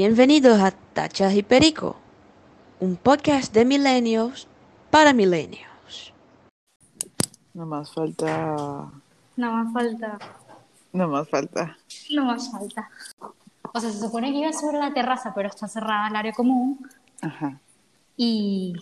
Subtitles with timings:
[0.00, 1.96] Bienvenidos a Tachas y Perico,
[2.78, 4.46] un podcast de milenios
[4.92, 6.14] para milenios.
[7.52, 8.92] No más falta.
[9.36, 10.18] No más falta.
[10.92, 11.76] No más falta.
[12.12, 12.88] No más falta.
[13.74, 16.78] O sea, se supone que iba sobre la terraza, pero está cerrada el área común.
[17.20, 17.58] Ajá.
[18.16, 18.74] Y.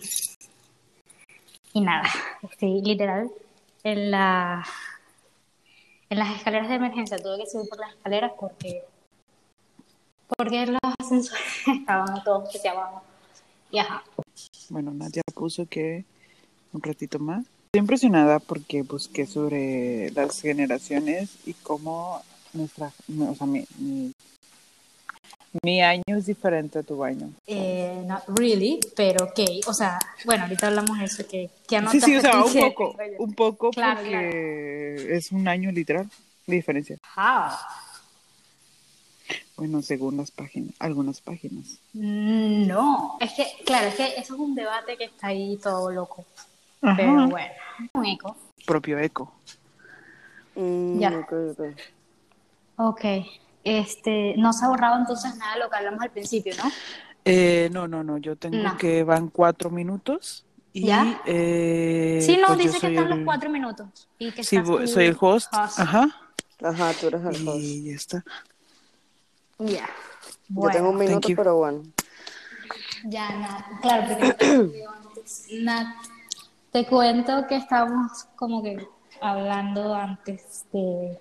[1.73, 2.07] Y nada,
[2.43, 3.31] estoy literal
[3.83, 4.63] en la.
[6.11, 7.17] En las escaleras de emergencia.
[7.17, 8.83] Tuve que subir por las escaleras porque.
[10.35, 11.43] Porque los ascensores
[11.79, 13.01] estaban todos que se llamaban.
[13.71, 14.03] Y ajá.
[14.69, 16.05] Bueno, Nadia puso que
[16.73, 17.45] un ratito más.
[17.67, 22.21] Estoy impresionada porque busqué sobre las generaciones y cómo
[22.53, 24.11] nuestra, o sea, mi, mi,
[25.63, 27.31] mi año es diferente a tu año.
[27.45, 29.39] Eh, not really, pero ok.
[29.67, 31.27] O sea, bueno, ahorita hablamos de eso.
[31.27, 35.71] Que, que Sí, sí, o sea, un poco, un poco Claro, porque es un año
[35.71, 36.09] literal
[36.45, 36.97] de diferencia.
[37.15, 37.51] How?
[39.57, 41.79] Bueno, según las páginas, algunas páginas.
[41.93, 45.91] Mm, No, es que, claro, es que eso es un debate que está ahí todo
[45.91, 46.25] loco.
[46.81, 46.95] Ajá.
[46.95, 47.53] Pero bueno,
[47.93, 48.35] un eco.
[48.65, 49.33] Propio eco.
[50.55, 51.09] Mm, Ya.
[51.17, 51.61] ok, ok.
[52.79, 53.01] Ok,
[53.63, 56.71] este, no se ha borrado entonces nada de lo que hablamos al principio, ¿no?
[57.25, 58.77] Eh, no, no, no, yo tengo No.
[58.77, 60.45] que van cuatro minutos.
[60.71, 61.19] Y, ¿Ya?
[61.25, 64.07] eh, sí, no, pues dice que están el- los cuatro minutos.
[64.19, 65.51] Y que Sí, estás soy el host.
[65.51, 65.79] host.
[65.79, 66.07] Ajá.
[66.61, 67.59] Ajá, tú eres el host.
[67.63, 68.23] Y ya está.
[69.59, 69.85] Ya.
[69.85, 69.89] Yo
[70.49, 71.83] Bueno, tengo un minuto, pero bueno.
[73.05, 75.47] ya, Nat, claro, porque antes.
[75.51, 75.87] Nat,
[76.71, 78.87] te cuento que estábamos como que
[79.21, 81.19] hablando antes de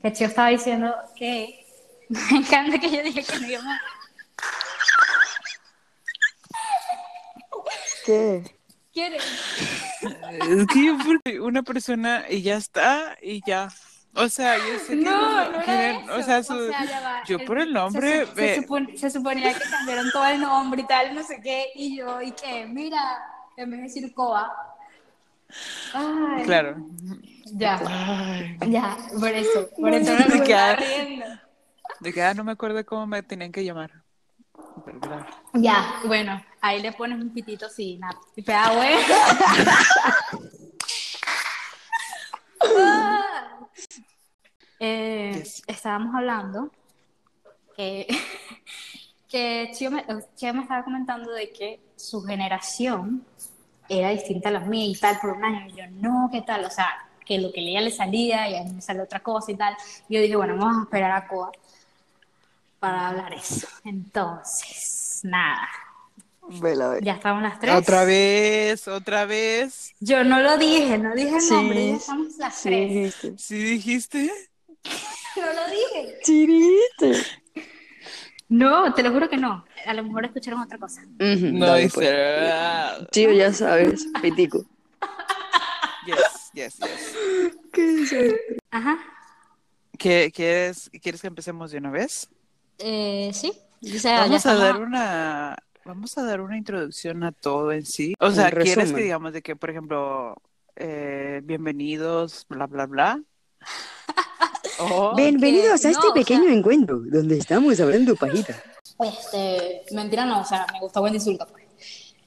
[0.00, 1.66] que Chio estaba diciendo que
[2.08, 3.78] me encanta que yo dije que no íbamos
[8.06, 8.56] ¿Qué?
[8.92, 9.24] ¿Quieres?
[10.02, 13.72] Es que yo porque una persona y ya está y ya.
[14.16, 16.70] O sea, yo sé que No, no quieren- o sea, su-
[17.26, 20.40] yo por el nombre se, su- ve- se, supon- se suponía que cambiaron todo el
[20.40, 23.00] nombre y tal, no sé qué, y yo, y que, mira,
[23.56, 24.52] en vez de decir Coa.
[25.92, 26.76] Ay, claro.
[27.46, 31.26] Ya, Ay, ya, por eso, por No, eso no me queda- estaba riendo.
[32.00, 33.90] de que ah, no me acuerdo cómo me tenían que llamar.
[35.54, 38.18] Ya, bueno, ahí le pones un pitito así, nada.
[38.36, 39.14] Y bueno.
[44.86, 45.62] Eh, Yes.
[45.66, 46.70] Estábamos hablando
[47.76, 48.06] que,
[49.28, 50.04] que Chio me,
[50.36, 53.24] Chio me estaba comentando de que su generación
[53.88, 55.66] era distinta a la mía y tal por un año.
[55.68, 56.64] Y yo, no, ¿qué tal?
[56.64, 56.88] O sea,
[57.24, 59.76] que lo que leía le salía y a mí me sale otra cosa y tal.
[60.08, 61.50] Y yo dije, bueno, vamos a esperar a Coa
[62.78, 63.66] para hablar eso.
[63.84, 65.68] Entonces, nada,
[66.46, 67.00] Vela, ve.
[67.00, 67.74] ya estamos las tres.
[67.74, 69.94] Otra vez, otra vez.
[70.00, 72.88] Yo no lo dije, no dije el Sí, nombre, ya estamos las Sí, tres.
[72.88, 73.34] dijiste.
[73.38, 74.30] ¿Sí dijiste?
[75.36, 76.18] No lo dije.
[76.22, 77.26] Sí, dijiste.
[78.48, 79.64] No, te lo juro que no.
[79.86, 81.02] A lo mejor escucharon otra cosa.
[81.18, 83.06] No dale, dice.
[83.10, 84.64] Tío, ya sabes, pitico.
[86.06, 87.16] Yes, yes, yes.
[87.72, 88.40] ¿Qué desastre.
[88.70, 88.98] Ajá.
[89.98, 92.28] ¿Qué- ¿Quieres, ¿Quieres que empecemos de una vez?
[92.78, 93.52] Eh, sí.
[93.82, 95.56] O sea, ya Vamos a dar una
[95.86, 98.14] vamos a dar una introducción a todo en sí.
[98.20, 100.36] O sea, ¿quieres que digamos de que, por ejemplo,
[100.76, 103.22] eh, bienvenidos, bla, bla, bla?
[104.92, 108.60] O- Bienvenidos a no, este o sea- pequeño encuentro donde estamos hablando pajita.
[109.00, 111.46] Este, mentira no, o sea, me gustó buen insulto.
[111.50, 111.64] Pues.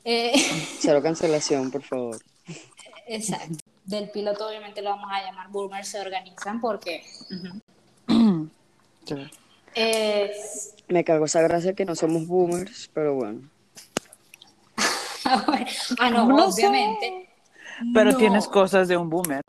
[0.04, 0.34] Eh,
[0.80, 2.18] Cero cancelación, por favor.
[3.08, 3.56] exacto.
[3.86, 7.04] Del piloto obviamente lo vamos a llamar Boomers se organizan porque...
[9.06, 9.32] Ya.
[9.74, 13.42] Es- Me cago esa gracia que no somos boomers, pero bueno.
[15.26, 16.68] ah, no, No sé.
[16.68, 17.30] obviamente.
[17.94, 18.18] Pero No.
[18.18, 19.42] tienes cosas de un boomer.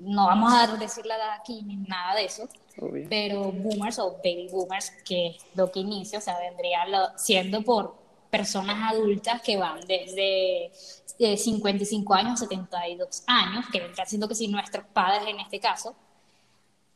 [0.00, 2.48] No vamos a decir la edad aquí ni nada de eso,
[2.80, 3.06] Obvio.
[3.08, 7.62] pero boomers o baby boomers, que es lo que inicia, o sea, vendría lo- siendo
[7.62, 7.94] por
[8.30, 10.70] personas adultas que van desde
[11.18, 15.60] eh, 55 años a 72 años, que vendrán siendo que si nuestros padres en este
[15.60, 15.94] caso,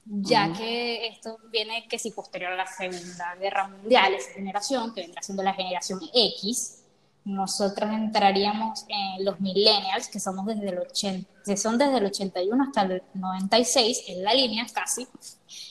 [0.07, 5.01] ya que esto viene que si posterior a la Segunda Guerra Mundial, esa generación, que
[5.03, 6.84] vendrá siendo la generación X,
[7.25, 12.65] nosotros entraríamos en los millennials, que somos desde el 80, que son desde el 81
[12.65, 15.09] hasta el 96, en la línea casi.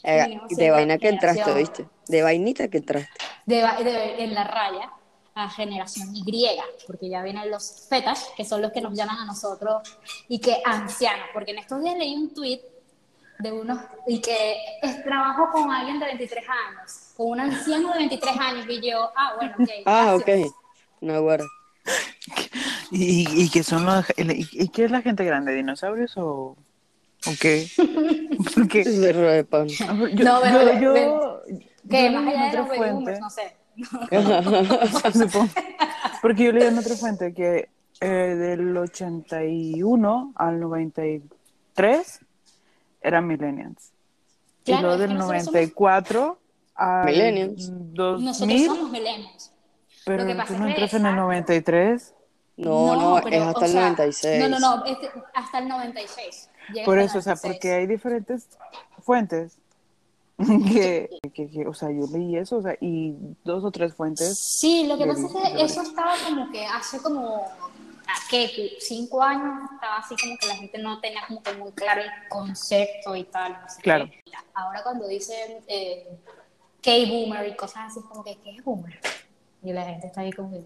[0.04, 1.88] Eh, de vaina que entraste, ¿viste?
[2.08, 3.10] De vainita que entraste.
[3.46, 4.92] de, de- en la raya
[5.36, 6.48] a generación Y,
[6.86, 9.82] porque ya vienen los fetas, que son los que nos llaman a nosotros,
[10.28, 12.62] y que ancianos, porque en estos días leí un tweet
[13.40, 18.00] de unos, y que es, trabajo con alguien de 23 años, con un anciano de
[18.00, 19.70] 23 años, y yo, ah, bueno, ok.
[19.86, 20.48] Ah, gracias.
[20.50, 20.63] ok.
[21.04, 21.44] No, bueno.
[22.92, 25.54] ¿Y, y qué son los, y, y qué es la gente grande?
[25.54, 26.56] ¿Dinosaurios o,
[27.26, 27.68] o qué?
[28.56, 29.68] Porque Cerro de pan.
[29.68, 31.42] yo, No, pero- yo, yo-
[31.90, 33.56] Que yo más allá de otra los boomers, no sé.
[35.14, 35.50] Supongo.
[36.22, 42.20] Porque yo leí en otra fuente que eh, del 81 al 93
[43.02, 43.92] eran millennials.
[44.64, 46.40] Claro, y luego es del nosotros somos- 94
[46.76, 47.72] al Millennials.
[47.94, 49.53] 2000, Nosotros somos millennials.
[50.06, 52.14] Pero Lo que tú pasa no es que entras en el esa- 93.
[52.58, 54.40] No, no, pero, es hasta el sea, 96.
[54.42, 56.50] No, no, no, es que hasta el 96.
[56.74, 57.42] Llega Por eso, o sea, 96.
[57.54, 58.48] porque hay diferentes
[59.02, 59.58] fuentes
[60.38, 64.38] que, que- que, o sea, yo leí eso, o sea, y dos o tres fuentes.
[64.38, 68.76] Sí, lo que pasa es que eso estaba como que hace como, ¿a qué?
[68.80, 72.10] Cinco años estaba así como que la gente no tenía como que muy claro el
[72.30, 73.54] concepto y tal.
[73.54, 74.06] no sé Claro.
[74.10, 74.22] qué.
[74.54, 76.08] Ahora cuando dicen eh,
[76.84, 79.00] K-Boomer y cosas así como que, ¿qué es Boomer?
[79.64, 80.64] Y la gente está ahí como que,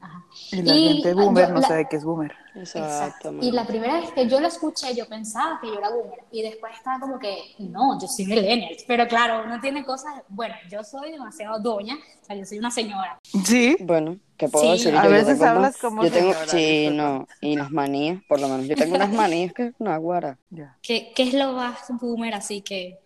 [0.00, 0.24] ajá.
[0.52, 2.32] Y la Y, gente boomer yo- no la- sabe qué es boomer.
[2.54, 2.88] Exacto.
[2.88, 3.46] Exactamente.
[3.46, 6.24] Y la primera vez que yo lo escuché, yo pensaba que yo era boomer.
[6.32, 8.74] Y después estaba como que, no, yo soy millennial.
[8.86, 12.70] Pero claro, uno tiene cosas, bueno, yo soy demasiado doña, o sea, yo soy una
[12.70, 13.18] señora.
[13.44, 14.70] Sí, Bueno, ¿qué puedo Sí.
[14.84, 14.96] decir?
[14.96, 15.10] A yo?
[15.10, 17.26] Veces tengo hablas como yo tengo, señora, Sí, no.
[17.40, 18.66] Y las manías, por lo menos.
[18.66, 20.38] Yo tengo unas manías que una guara.
[20.50, 20.76] ya.
[20.82, 22.98] ¿Qué, qué es lo más boomer así que,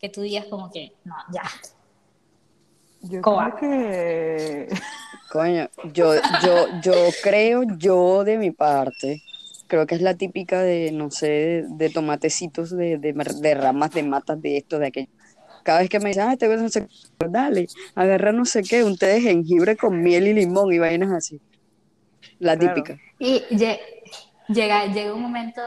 [0.00, 1.42] que tú digas como que, no, ya?
[3.02, 3.54] Yo Coa.
[3.54, 4.68] creo que
[5.30, 9.22] Coño, yo, yo, yo creo, yo de mi parte,
[9.66, 13.90] creo que es la típica de, no sé, de, de tomatecitos, de, de, de ramas,
[13.90, 15.08] de matas, de esto, de aquello.
[15.64, 17.66] Cada vez que me dicen, ah, te no sé qué, dale,
[17.96, 21.40] agarra no sé qué, un té de jengibre con miel y limón y vainas así.
[22.38, 22.74] La Claro.
[22.74, 23.00] típica.
[23.18, 23.80] Y lle-
[24.48, 25.60] llega, llega un momento,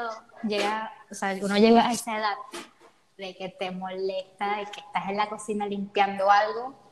[0.48, 2.36] llega, o sea, uno llega a esa edad
[3.18, 6.89] de que te molesta, de que estás en la cocina limpiando algo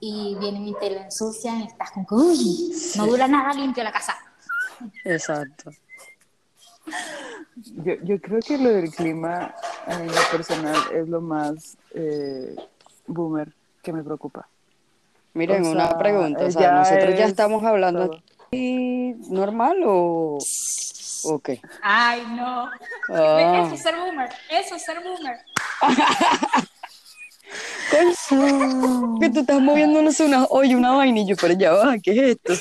[0.00, 3.84] y vienen y te lo ensucian y estás como que, uy, no dura nada limpio
[3.84, 4.16] la casa.
[5.04, 5.70] Exacto.
[7.84, 9.54] yo, yo creo que lo del clima
[9.86, 12.56] en lo personal es lo más eh,
[13.06, 13.52] boomer
[13.82, 14.48] que me preocupa.
[15.34, 18.22] Miren, O una sea, pregunta, o sea, ya nosotros ya es estamos hablando todo.
[18.48, 20.38] aquí normal o,
[21.24, 21.60] o qué?
[21.82, 22.68] Ay, no.
[23.10, 23.62] Ah.
[23.66, 25.38] Eso es ser boomer, eso es ser boomer.
[29.20, 31.96] Que tú estás moviendo, no sé, una olla, una vaina y yo, pero ya va,
[31.98, 32.52] ¿qué es esto?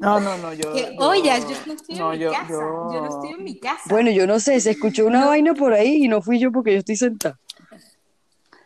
[0.00, 0.74] No, no, no, yo.
[0.76, 2.90] Yo- Oye, yo no estoy en mi yo- casa, yo...
[2.92, 3.82] yo- no estoy en mi casa.
[3.90, 6.72] Bueno, yo no sé, se escuchó una vaina por ahí y no fui yo porque
[6.72, 7.38] yo estoy sentada.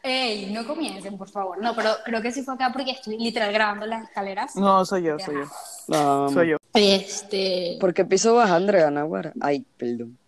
[0.05, 1.63] Ey, no comiencen, por favor.
[1.63, 4.57] No, pero creo que sí fue acá porque estoy literal grabando las escaleras.
[4.57, 5.45] No, soy yo, soy yo.
[5.89, 6.33] Vamos.
[6.33, 6.57] Soy yo.
[6.75, 7.77] Este.
[7.81, 9.33] ¿Por qué piso baja, Andrea Naguara?
[9.41, 10.19] Ay, perdón.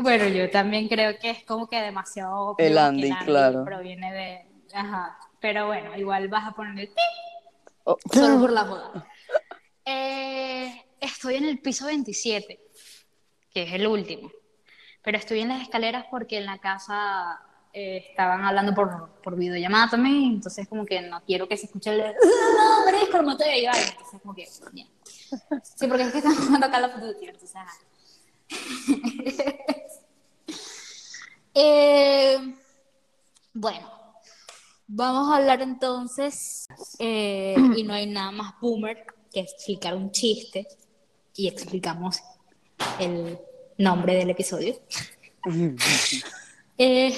[0.00, 3.64] Bueno, yo también creo que es como que demasiado obvio El que Andy, claro.
[3.64, 4.46] proviene de.
[4.74, 5.18] Ajá.
[5.40, 6.90] Pero bueno, igual vas a poner el
[7.84, 9.06] Oh, solo por la boda.
[9.84, 12.60] Eh, estoy en el piso 27,
[13.52, 14.30] que es el último.
[15.02, 17.40] Pero estoy en las escaleras porque en la casa
[17.72, 20.34] eh, estaban hablando por, por videollamada también.
[20.34, 21.98] Entonces, como que no quiero que se escuche el.
[21.98, 23.76] ¡No, Marisco, mote de Iván!
[23.90, 24.44] Entonces, como que.
[24.74, 24.84] ya.
[25.62, 27.26] Sí, porque es que están jugando Call of Duty.
[27.26, 27.72] Entonces, ajá.
[31.60, 32.54] Eh,
[33.52, 33.90] bueno,
[34.86, 36.68] vamos a hablar entonces,
[37.00, 40.68] eh, y no hay nada más boomer que explicar un chiste
[41.34, 42.22] y explicamos
[43.00, 43.40] el
[43.76, 44.76] nombre del episodio.
[46.80, 47.12] Eh,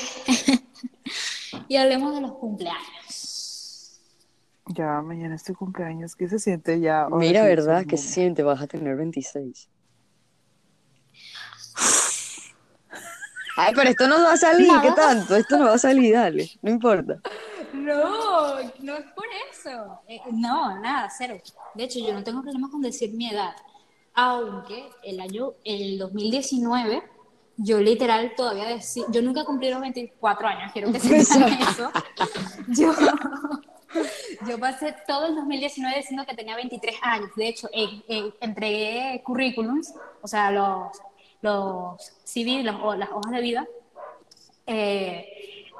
[1.68, 4.00] y hablemos de los cumpleaños.
[4.68, 6.16] Ya, mañana es tu cumpleaños.
[6.16, 7.09] ¿Qué se siente ya?
[7.11, 7.85] Mira, ¿verdad?
[7.87, 8.42] ¿Qué se siente?
[8.42, 9.68] Vas a tener 26.
[13.61, 15.37] Ay, pero esto no va a salir, ¿qué tanto?
[15.37, 17.21] Esto no va a salir, dale, no importa.
[17.75, 20.00] No, no es por eso.
[20.09, 21.38] Eh, no, nada, cero.
[21.75, 23.55] De hecho, yo no tengo problemas con decir mi edad.
[24.14, 27.02] Aunque el año, el 2019,
[27.59, 31.90] yo literal todavía decía, yo nunca cumplí los 24 años, quiero que sepan eso.
[32.69, 32.93] Yo,
[34.49, 37.31] yo pasé todo el 2019 diciendo que tenía 23 años.
[37.37, 40.88] De hecho, eh, eh, entregué currículums, o sea, los,
[41.42, 43.66] los CV, los- o las hojas de vida,
[44.66, 45.26] eh,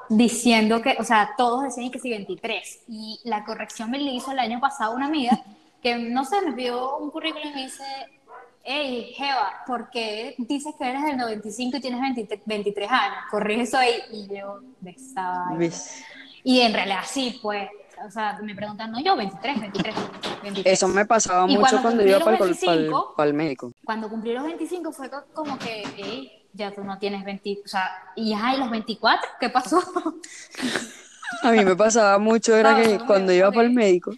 [0.09, 2.81] diciendo que, o sea, todos decían que sí 23.
[2.87, 5.41] Y la corrección me la hizo el año pasado una amiga
[5.81, 7.83] que, no sé, me pidió un currículum y me dice,
[8.63, 13.17] hey, Jeva, ¿por qué dices que eres del 95 y tienes 23, 23 años?
[13.29, 13.95] Corrige eso ahí.
[14.11, 14.95] Y yo, de.
[15.57, 16.03] ¿Ves?
[16.43, 17.69] Y en realidad sí, pues,
[18.05, 19.95] o sea, me preguntan, no, yo 23, 23,
[20.43, 20.73] 23.
[20.73, 23.71] Eso me pasaba Y mucho cuando iba para el, 25, médico.
[23.83, 27.67] Cuando cumplí los 25 fue co- como que, hey, ya tú no tienes 20, o
[27.67, 29.81] sea, y ay, los 24, ¿qué pasó?
[31.43, 34.13] A mí me pasaba mucho, era No, que no, cuando iba para el médico,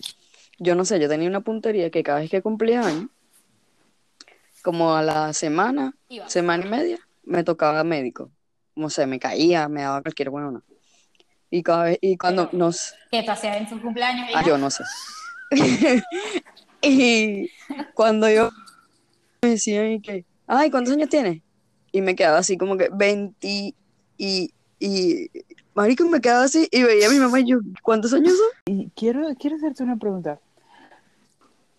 [0.60, 3.08] yo no sé, yo tenía una puntería que cada vez que cumplía años,
[4.62, 6.28] como a la semana, Iba.
[6.30, 8.32] semana y media, me tocaba médico.
[8.76, 10.62] no sé, me caía, me daba cualquier huevona.
[11.54, 12.96] Y, cada vez, y cuando Pero- nos...
[13.12, 14.26] ¿Qué tú hacías en tu cumpleaños?
[14.30, 14.44] Ah, hija?
[14.44, 14.84] yo no sé.
[16.82, 17.48] y
[17.94, 18.50] cuando yo
[19.44, 21.44] me decían y que, ay, ¿cuántos años tienes?
[21.92, 23.76] Y me quedaba así como que 20 y,
[24.80, 25.30] y,
[25.76, 28.76] marico, me quedaba así y veía a mi mamá y yo, ¿cuántos años son?
[28.76, 30.40] Y quiero, quiero hacerte una pregunta.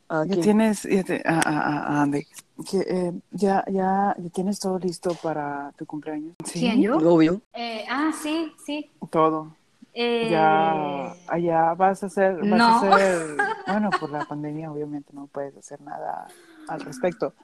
[0.09, 0.37] Ya ¿qué?
[0.37, 2.25] tienes, ya te- ah, ah, ah, ah, Andy,
[2.71, 6.37] que, eh, ya, ya, ya tienes todo listo para tu cumpleaños.
[6.45, 6.97] Sí, ¿Quién, yo?
[6.99, 7.43] Obvio.
[7.54, 8.88] Eh, ah, sí, sí.
[9.11, 9.57] Todo.
[9.95, 12.65] Eh, Ya, allá vas a hacer, vas no.
[12.67, 13.21] a hacer,
[13.67, 16.29] bueno, por la pandemia obviamente no puedes hacer nada
[16.67, 17.35] al respecto,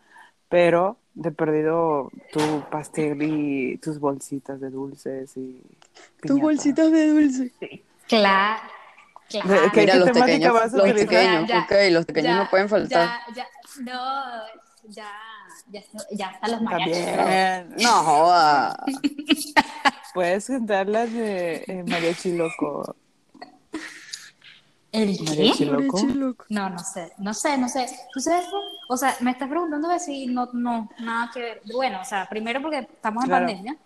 [0.49, 2.41] pero de perdido tu
[2.71, 5.63] pastel y tus bolsitas de dulces y
[6.23, 7.53] Tus bolsitas de dulce.
[8.09, 9.71] Claro, De- claro.
[9.73, 11.15] ¿Qué- Mira, qué los temática pequeños, vas a los utilizar?
[11.15, 13.09] pequeños, Ya, ok, los pequeños Ya, no pueden faltar.
[13.09, 13.47] Ya, ya,
[13.83, 14.43] no,
[14.89, 15.13] ya,
[15.71, 17.05] ya, ya están los mariachis.
[17.17, 17.75] También.
[17.83, 18.85] No joda.
[20.15, 22.97] Puedes cantar las de eh, Mariachi Loco.
[24.93, 25.23] ¿El qué?
[25.25, 26.45] Mariachi Loco.
[26.49, 27.87] No, no sé, no sé, no sé.
[28.13, 28.45] ¿Tú sabes?
[28.89, 31.63] O sea, me estás preguntando de si no, no, nada que ver.
[31.73, 33.47] Bueno, o sea, primero porque estamos en Claro.
[33.47, 33.77] pandemia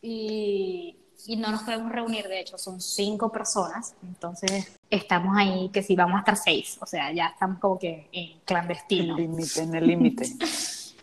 [0.00, 5.82] y, y no nos podemos reunir, de hecho, son cinco personas, entonces estamos ahí que
[5.82, 9.16] si vamos a estar seis, o sea, ya estamos como que en En clandestino.
[9.16, 10.24] el límite, en el límite.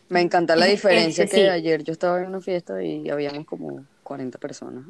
[0.10, 1.42] Me encanta la Este, diferencia que sí.
[1.48, 4.86] ayer yo estaba en una fiesta y habíamos como 40 personas.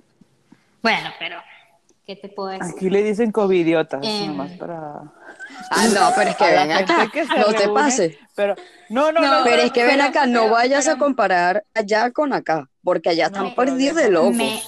[0.82, 1.38] Bueno, pero,
[2.06, 2.74] ¿qué te puedo decir?
[2.76, 4.28] Aquí le dicen covidiotas, Em.
[4.28, 5.04] nomás para...
[5.72, 8.18] Ah, no, pero es que ven acá, que no te reúne, pase.
[8.36, 8.56] Pero,
[8.90, 9.44] no, no, No, no.
[9.46, 13.10] Pero es que ven pero- acá, no pero- vayas a comparar allá con acá, porque
[13.10, 14.34] allá están perdidos de locos.
[14.36, 14.62] Me-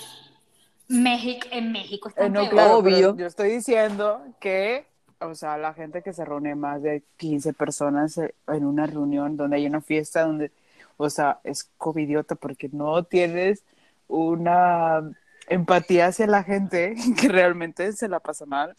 [0.89, 3.16] México, en México está Eh, no, claro, Obvio.
[3.18, 4.88] yo estoy diciendo que,
[5.19, 9.38] o sea, la gente que se reúne más de 15 personas eh, en una reunión
[9.38, 10.51] donde hay una fiesta donde,
[10.97, 13.63] o sea, es covidiota porque no tienes
[14.07, 15.01] una
[15.50, 18.75] empatía hacia la gente que realmente se la pasa mal.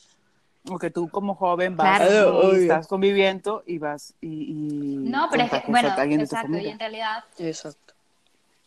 [0.71, 2.55] O que tú como joven vas Claro.
[2.55, 6.79] y estás conviviendo y vas y, y No, pero es que, bueno, exacto, y en
[6.79, 7.95] realidad Exacto.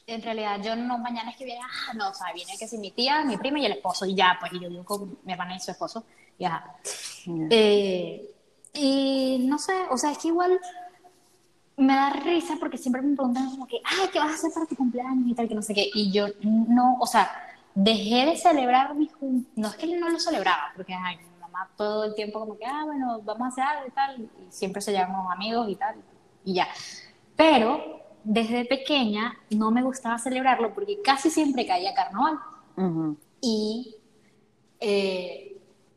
[0.07, 2.79] en realidad yo no mañana es que viene, ah, no, o sea, viene que si
[2.79, 5.33] mi tía, mi prima y el esposo, y ya, pues, y yo vivo con mi
[5.33, 6.03] hermana y su esposo,
[6.45, 6.75] ajá.
[7.25, 7.47] Yeah.
[7.49, 8.35] Eh,
[8.73, 10.59] y no sé, o sea, es que igual
[11.77, 14.65] me da risa porque siempre me preguntan como que, ay, ¿qué vas a hacer para
[14.65, 17.29] tu cumpleaños y tal, que no sé qué, y yo no, o sea,
[17.73, 19.09] dejé de celebrar mi
[19.55, 22.65] no es que no lo celebraba, porque ay, mi mamá todo el tiempo como que,
[22.65, 25.95] ah, bueno, vamos a hacer algo y tal, y siempre se llaman amigos y tal,
[26.45, 26.67] y ya.
[27.35, 32.39] Pero desde pequeña no me gustaba celebrarlo porque casi siempre caía carnaval.
[33.41, 33.95] Y,
[34.79, 35.50] eh,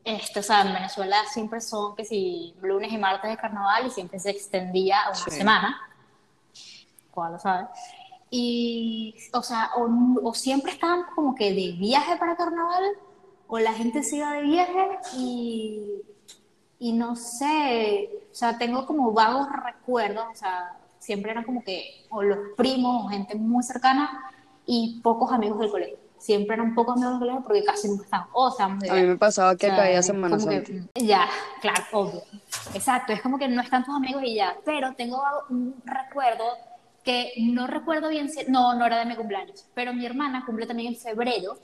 [0.05, 3.91] esto, o sea, en Venezuela siempre son que si lunes y martes de carnaval y
[3.91, 5.31] siempre se extendía a una Sí.
[5.31, 5.81] semana.
[7.11, 7.69] ¿Cuál lo sabe?
[8.31, 9.89] Y, o sea, o,
[10.29, 12.83] o siempre estaban como que de viaje para carnaval,
[13.47, 16.03] o la gente se iba de viaje y,
[16.81, 22.07] y no sé, o sea, tengo como vagos recuerdos, o sea, siempre eran como que
[22.11, 24.11] o los primos o gente muy cercana
[24.67, 25.99] y pocos amigos del colegio.
[26.25, 28.29] Siempre eran pocos amigos del colegio porque casi nunca estaban.
[28.33, 30.73] O estábamos de A mí me pasaba que O sea, caía Semana que, Santa.
[30.95, 31.29] ya,
[31.61, 32.23] claro, obvio.
[32.73, 34.57] Exacto, es como que no están tus amigos y ya.
[34.65, 36.45] Pero tengo un recuerdo
[37.05, 38.47] que no recuerdo bien si.
[38.49, 39.67] No, no era de mi cumpleaños.
[39.75, 41.59] Pero mi hermana cumple también en febrero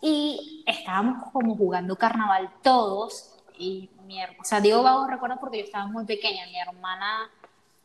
[0.00, 3.34] y estábamos como jugando carnaval todos.
[3.58, 6.46] Y mi o sea, digo vago recuerdo porque yo estaba muy pequeña.
[6.46, 7.30] Mi hermana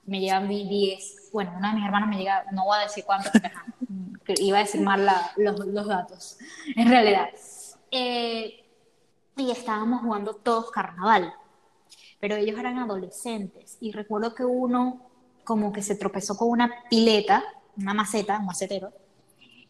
[0.06, 1.32] me lleva mi 10.
[1.34, 3.30] Bueno, una de mis hermanas me llega, no voy a decir cuánto,
[4.40, 6.38] iba a decir mal la- los, los datos,
[6.76, 7.30] en realidad.
[7.92, 8.64] Eh,
[9.36, 11.34] y estábamos jugando todos carnaval,
[12.20, 15.02] pero ellos eran adolescentes y recuerdo que uno
[15.44, 17.44] como que se tropezó con una pileta,
[17.78, 18.92] una maceta, un macetero,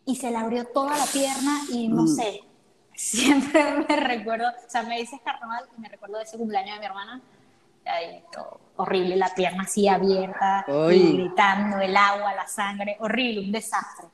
[0.05, 2.07] y se le abrió toda la pierna y no Mm.
[2.07, 2.39] sé,
[2.95, 6.79] siempre me recuerdo, o sea, me dices carnaval y me recuerdo de ese cumpleaños de
[6.79, 7.21] mi hermana,
[7.85, 13.51] ahí todo horrible, la pierna así abierta, y gritando, el agua, la sangre, horrible, un
[13.51, 14.07] desastre.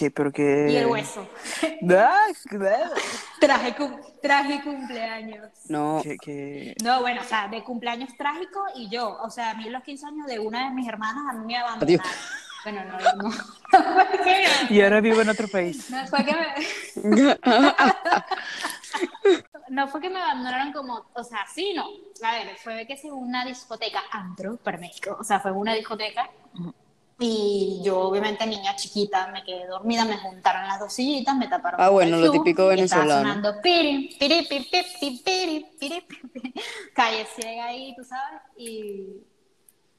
[0.00, 0.10] ¿Qué?
[0.10, 0.68] Pero que...
[0.70, 1.28] Y el hueso.
[1.90, 2.26] Ah.
[3.38, 5.50] Traje, cum- traje cumpleaños.
[5.68, 6.74] No, Que, que...
[6.82, 10.06] No, bueno, o sea, de cumpleaños trágico y yo, o sea, a mí los 15
[10.06, 12.00] años de una de mis hermanas a mí me abandonaron.
[12.00, 12.02] Adiós.
[12.64, 13.30] Bueno, no, no,
[14.24, 15.90] que, Y ahora vivo en otro país.
[15.90, 17.38] no fue que me,
[19.68, 21.86] no fue que me abandonaron como, o sea, sí, no.
[22.26, 26.28] A ver, fue que sí, una discoteca antro para México, o sea, fue una discoteca
[27.22, 31.78] y yo obviamente niña chiquita me quedé dormida, me juntaron las dos sillitas, me taparon
[31.80, 33.28] Ah, bueno, lo típico y estaba venezolano.
[33.28, 36.54] sonando piri, piri, piri, piri, piri, piri, piri,
[36.94, 39.22] calle ciega ahí, tú sabes, y,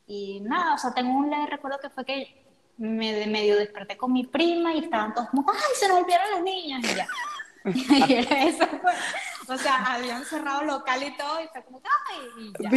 [0.07, 2.41] y nada, o sea, tengo un leve recuerdo que fue que
[2.77, 6.31] me de medio desperté con mi prima y estaban todos como, ¡ay, se nos olvidaron
[6.31, 6.81] las niñas!
[6.83, 7.07] Y ya.
[8.07, 8.95] y era eso, pues.
[9.47, 12.53] O sea, habían cerrado local y todo, y fue como, ¡ay!
[12.59, 12.69] Y ya.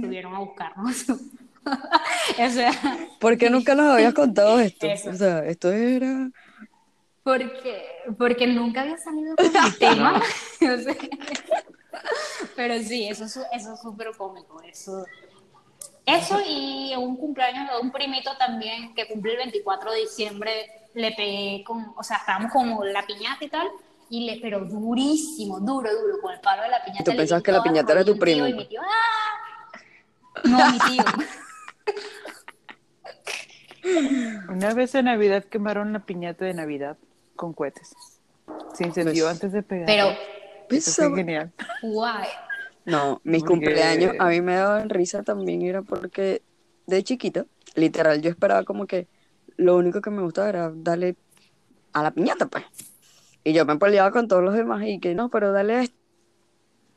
[0.00, 1.06] Subieron a buscarnos.
[2.38, 2.72] o sea,
[3.18, 4.86] ¿Por qué nunca nos habías contado esto?
[4.86, 5.10] Eso.
[5.10, 6.30] O sea, esto era...
[7.22, 7.84] porque,
[8.18, 10.22] porque nunca había salido con el tema.
[10.60, 10.96] O sea,
[12.54, 14.60] pero sí, eso es eso es súper cómico.
[14.62, 15.04] Eso,
[16.04, 21.12] eso y un cumpleaños de un primito también que cumple el 24 de diciembre, le
[21.12, 23.68] pegué con, o sea, estábamos como la piñata y tal,
[24.08, 27.04] y le, pero durísimo, duro, duro, con el palo de la piñata.
[27.04, 28.46] ¿Tú pensabas que la piñata era tu primo?
[28.46, 29.78] Y mi tío, ¡ah!
[30.44, 31.04] No, mi tío.
[34.48, 36.96] Una vez en Navidad quemaron la piñata de Navidad
[37.36, 37.94] con cohetes.
[38.74, 39.86] Se incendió Pues- antes de pegar.
[39.86, 40.08] Pero,
[40.70, 41.52] Eso fue genial.
[41.82, 42.26] guay.
[42.84, 46.42] No, mis Porque- cumpleaños a mí me daban risa también era porque
[46.86, 49.08] de chiquita, literal, yo esperaba como que
[49.56, 51.16] lo único que me gustaba era darle
[51.92, 52.64] a la piñata, pues.
[53.42, 55.96] Y yo me peleaba con todos los demás y que no, pero dale a esto.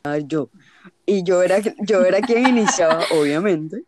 [0.03, 0.49] A yo.
[1.05, 3.83] Y yo era, yo era quien iniciaba, obviamente.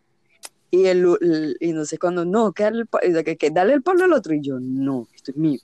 [0.71, 4.13] Y, el, el- y no, que dale, el, pa- que, que dale el palo al
[4.13, 4.33] otro.
[4.33, 5.59] Y yo, no, esto es mío.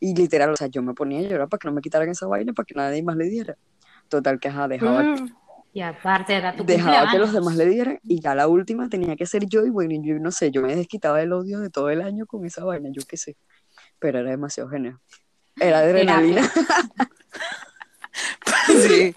[0.00, 2.26] Y literal, o sea, yo me ponía a llorar para que no me quitaran esa
[2.26, 3.56] vaina, para que nadie más le diera.
[4.08, 5.28] Total, que ajá, dejaba Mm.
[5.74, 9.16] Y aparte era tu dejaba que los demás le dieran y ya la última tenía
[9.16, 11.88] que ser yo y bueno, yo no sé, yo me desquitaba el odio de todo
[11.88, 13.38] el año con esa vaina, yo qué sé,
[13.98, 14.98] pero era demasiado genial.
[15.58, 16.42] Era adrenalina.
[18.66, 19.14] Sí.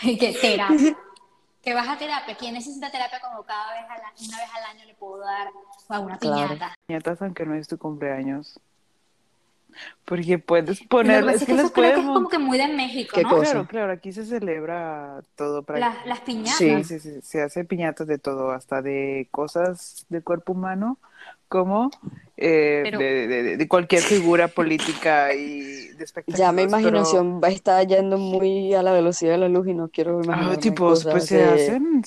[0.18, 0.96] que terapia.
[1.62, 2.36] Que vas a terapia.
[2.36, 5.48] ¿Quién necesita terapia como cada vez, al a- una vez al año le puedo dar
[5.88, 6.48] a una Claro.
[6.48, 6.74] piñata?
[6.86, 8.58] Piñatas aunque no es tu cumpleaños.
[10.04, 12.58] Porque puedes Lo poner, que pasa es que eso creo que es como que muy
[12.58, 13.28] de México, ¿Qué ¿no?
[13.30, 13.50] cosa?
[13.52, 16.56] Claro, claro, aquí se celebra todo para Las, las piñatas.
[16.58, 16.82] Sí.
[16.84, 20.98] Sí, sí, se hace piñatas de todo, hasta de cosas del cuerpo humano,
[21.50, 21.90] como
[22.38, 26.38] eh, Pero- de, de- de cualquier figura política y de espectáculos.
[26.38, 29.66] Ya mi pero- imaginación va a estar yendo muy a la velocidad de la luz
[29.68, 32.02] y no quiero Ah, imaginar tipos, pues se hacen,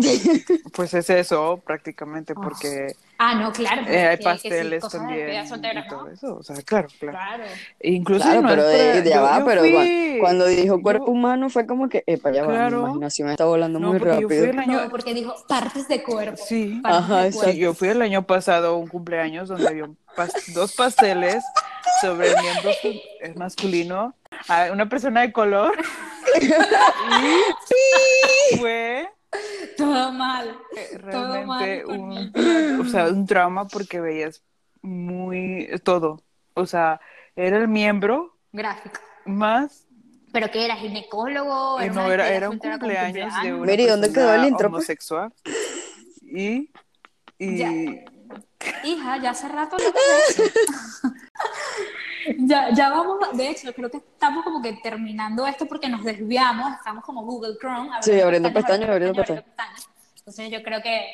[0.72, 3.82] pues es eso prácticamente, Oh, porque Ah, no, claro.
[3.88, 6.10] eh, hay que- que sí, pasteles de también soltera, y todo ¿no?
[6.10, 7.18] eso, o sea, claro, claro.
[7.18, 7.44] Claro.
[7.80, 11.06] Incluso Claro, no pero de, de yo- va, yo pero fui- cua- cuando dijo cuerpo
[11.06, 12.76] yo- humano fue como que, epa, ya va, Claro.
[12.82, 14.52] mi imaginación está volando No, muy porque yo fui rápido.
[14.52, 16.42] el año- No, porque dijo partes de cuerpo.
[16.46, 16.80] Sí.
[16.84, 17.50] Ajá, de cuerpo.
[17.52, 21.42] Sí, yo fui el año pasado a un cumpleaños donde había pas- dos pasteles
[22.00, 24.14] sobre el miembro eh, masculino,
[24.48, 25.72] a una persona de color.
[28.52, 29.08] y fue
[29.78, 30.58] Todo mal.
[30.76, 34.42] eh, Todo mal realmente un, o sea, un trauma porque veías
[34.82, 36.22] muy todo.
[36.54, 37.00] O sea,
[37.36, 39.00] era el miembro Gráfico.
[39.24, 39.84] más
[40.32, 40.76] ¿Pero qué era?
[40.76, 41.80] ¿Ginecólogo?
[41.80, 44.84] eh, una no era, era un cumpleaños de una Miri, ¿dónde quedó el intro, pues?
[44.84, 45.32] homosexual.
[46.20, 46.70] Y,
[47.38, 47.70] y Ya.
[48.84, 49.84] Hija, ya hace rato no.
[52.38, 56.72] ya, ya vamos, de hecho, creo que estamos como que terminando esto porque nos desviamos,
[56.74, 57.90] estamos como Google Chrome.
[58.02, 59.44] Sí, abriendo pestañas, abriendo pestañas.
[60.18, 61.06] Entonces yo creo que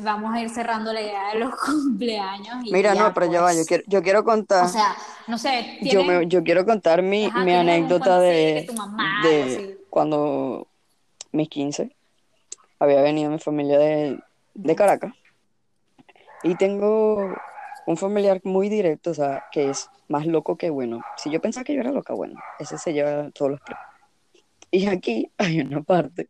[0.00, 2.64] vamos a ir cerrando la idea de los cumpleaños.
[2.64, 4.64] y Mira, ya, no, pero ya va, pues, yo quiero, yo quiero contar.
[4.64, 7.70] O sea, no sé, Yo, ¿tienen- me, yo quiero contar mi, Ajá, mi ¿tienes algún
[7.70, 9.76] anécdota de, tu mamá, de así?
[9.90, 10.66] cuando
[11.32, 11.94] mis 15
[12.78, 14.18] había venido mi familia de,
[14.54, 15.12] de Caracas
[16.42, 17.34] y tengo
[17.86, 21.02] un familiar muy directo, o sea, que es más loco que bueno.
[21.16, 23.86] Si yo pensaba que yo era loca, bueno, ese se lleva todos los premios.
[24.70, 26.28] Y aquí hay una parte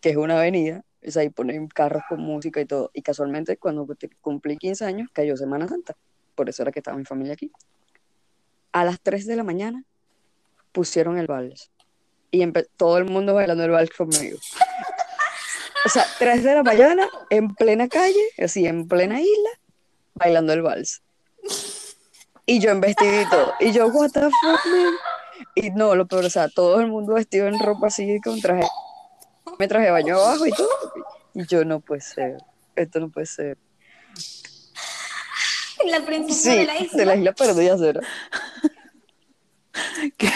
[0.00, 2.90] que es una avenida, o sea, ahí ponen carros con música y todo.
[2.94, 3.86] Y casualmente cuando
[4.20, 5.96] cumplí 15 años cayó Semana Santa,
[6.34, 7.50] por eso era que estaba mi familia aquí.
[8.72, 9.84] A las 3 de la mañana
[10.72, 11.70] pusieron el vals
[12.30, 14.38] y todo el mundo bailando el vals conmigo.
[15.84, 19.50] O sea, 3 de la mañana en plena calle, así en plena isla,
[20.14, 21.02] bailando el vals.
[22.46, 23.52] Y yo en vestidito.
[23.60, 24.94] Y yo, what the fuck, man?
[25.54, 28.66] Y no, lo peor, o sea, todo el mundo vestido en ropa así con traje.
[29.58, 30.68] Me traje baño abajo y todo.
[31.34, 32.38] Y yo, no puede ser.
[32.76, 33.58] Esto no puede ser.
[35.86, 36.98] La princesa Sí, de la isla.
[36.98, 38.00] de la isla perdida será.
[40.16, 40.30] qué,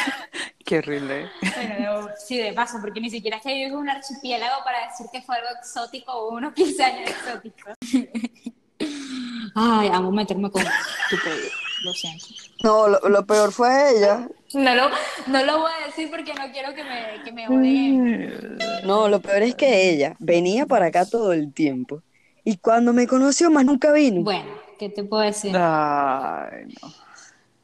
[0.65, 1.31] qué horrible.
[1.55, 5.07] Bueno, sí, de paso, porque ni siquiera es que vives en un archipiélago para decir
[5.13, 7.75] que fue algo exótico o unos 15 años exóticos.
[9.59, 11.51] Ay, amo meterme con tu pedido,
[11.83, 12.27] lo siento.
[12.63, 14.29] No, lo, lo peor fue ella.
[14.55, 14.91] No lo,
[15.29, 18.59] no lo voy a decir porque no quiero que me, que me odien.
[18.85, 22.03] No, lo peor es que ella venía para acá todo el tiempo.
[22.45, 24.23] Y cuando me conoció, más nunca vino.
[24.23, 25.57] Bueno, ¿qué te puedo decir?
[25.57, 26.93] Ay, no.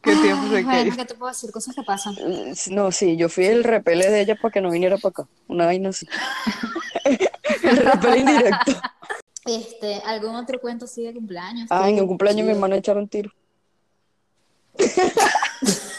[0.02, 1.52] Qué tiempo de Ay, bueno, ¿qué te puedo decir?
[1.52, 2.14] Cosas que pasan.
[2.18, 5.26] Eh, No, sí, yo fui el repele de ella para que no viniera para acá.
[5.46, 6.06] Una vaina así.
[7.04, 8.72] el repele indirecto.
[9.44, 11.66] Este, ¿algún otro cuento así de cumpleaños?
[11.70, 13.30] Ah, en el cumpleaños mi hermano echaron tiro.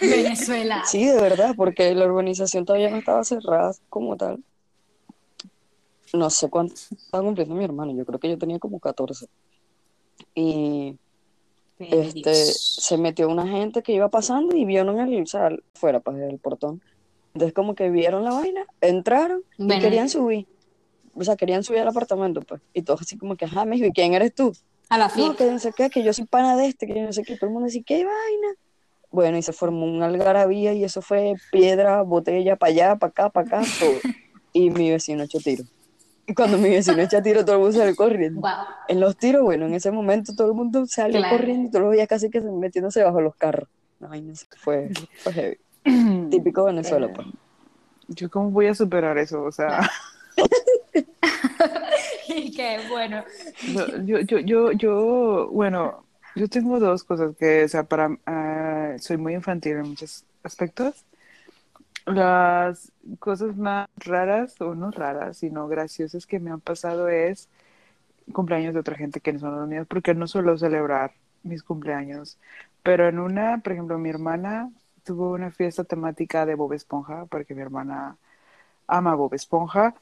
[0.00, 0.82] Venezuela.
[0.84, 4.42] Sí, de verdad, porque la urbanización todavía no estaba cerrada como tal.
[6.12, 9.26] No sé cuánto estaba cumpliendo mi hermano, yo creo que yo tenía como 14.
[10.34, 10.96] Y
[11.78, 16.16] este, se metió una gente que iba pasando y vieron el, o sea, fuera pues
[16.18, 16.80] del portón.
[17.34, 19.82] Entonces como que vieron la vaina, entraron y Bueno.
[19.82, 20.46] querían subir.
[21.18, 22.60] O sea, querían subir al apartamento, pues.
[22.74, 24.52] Y todos así como que, ajá, mijo, ¿y quién eres tú?
[24.88, 25.36] A la No, fiesta.
[25.44, 27.36] que no sé qué, que yo soy pana de este, que yo no sé qué.
[27.36, 28.48] Todo el mundo decía, ¿qué vaina?
[29.10, 33.30] Bueno, y se formó un algarabía y eso fue piedra, botella, para allá, para acá,
[33.30, 33.98] para acá, todo.
[34.52, 35.64] Y mi vecino echó tiro.
[36.26, 38.40] Y cuando mi vecino echa tiro, todo el mundo sale corriendo.
[38.40, 38.50] Wow.
[38.88, 41.36] En los tiros, bueno, en ese momento todo el mundo salió Claro.
[41.36, 43.68] corriendo y todos los días casi que se metiéndose bajo los carros.
[44.10, 44.90] Ay, no sé, fue,
[45.22, 45.56] fue heavy.
[46.30, 47.28] Típico Venezuela, pues.
[48.08, 49.88] Yo cómo voy a superar eso, o sea,
[52.28, 53.24] Y que bueno.
[53.68, 56.04] no, yo, yo, yo, yo, bueno,
[56.34, 61.04] yo tengo dos cosas que, o sea, para, ah, soy muy infantil en muchos aspectos.
[62.04, 67.48] Las cosas más raras, o no raras, sino graciosas que me han pasado es
[68.32, 72.38] cumpleaños de otra gente que no son los míos, porque no suelo celebrar mis cumpleaños.
[72.82, 74.70] Pero en una, por ejemplo, mi hermana
[75.04, 78.16] tuvo una fiesta temática de Bob Esponja, porque mi hermana
[78.88, 79.94] ama Bob Esponja.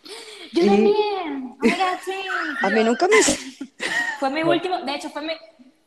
[0.53, 0.95] Yo Y- también.
[0.97, 2.13] Oh my God, sí.
[2.63, 3.17] A mí nunca me...
[4.21, 5.33] Fue mi último, de hecho, fue mi,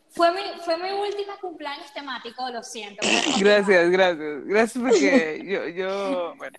[0.10, 3.02] fue mi, fue mi último cumpleaños temático, lo siento.
[3.40, 4.46] Gracias, gracias.
[4.46, 6.58] Gracias porque yo, yo, bueno.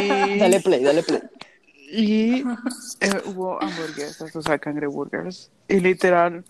[0.00, 1.20] Y, Dale play, dale play.
[1.90, 2.40] y
[3.00, 5.50] eh, hubo hamburguesas, o sea, cangreburgers.
[5.68, 6.44] Y literal,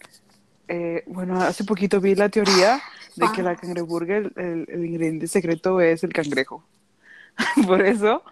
[0.68, 2.80] eh, bueno, hace poquito vi la teoría
[3.16, 6.64] de que la cangreburger, el, el ingrediente secreto es el cangrejo.
[7.66, 8.22] Por eso,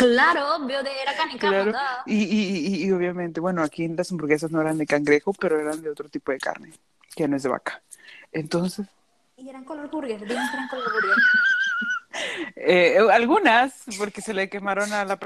[0.00, 1.64] Claro, obvio, de era canica, claro.
[1.66, 1.98] ¿verdad?
[2.06, 5.82] Y, y, y, y obviamente, bueno, aquí las hamburguesas no eran de cangrejo, pero eran
[5.82, 6.72] de otro tipo de carne,
[7.14, 7.82] que no es de vaca.
[8.32, 8.86] Entonces,
[9.36, 11.16] Y eran color burger, eran color burger.
[12.56, 15.18] eh, algunas, porque se le quemaron a la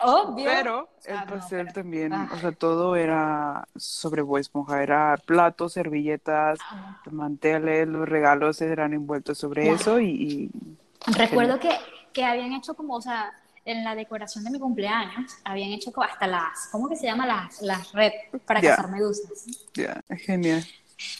[0.00, 0.44] Obvio.
[0.44, 2.28] Pero el Ah, no, pastel pero- también, ah.
[2.34, 7.00] o sea, todo era sobre Bob Esponja, era platos, servilletas, Ah.
[7.10, 10.50] manteles, los regalos eran envueltos sobre eso y, y-
[11.16, 11.70] Recuerdo que,
[12.16, 13.30] que habían hecho como, o sea,
[13.66, 17.26] en la decoración de mi cumpleaños, habían hecho como hasta las, ¿cómo que se llama?
[17.26, 18.12] Las, las red
[18.46, 18.70] para Ya.
[18.76, 19.44] cazar medusas.
[19.74, 20.64] ya, genial.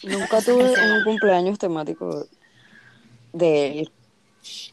[0.01, 0.63] Nunca tuve
[0.97, 2.25] un cumpleaños temático
[3.31, 3.91] de él.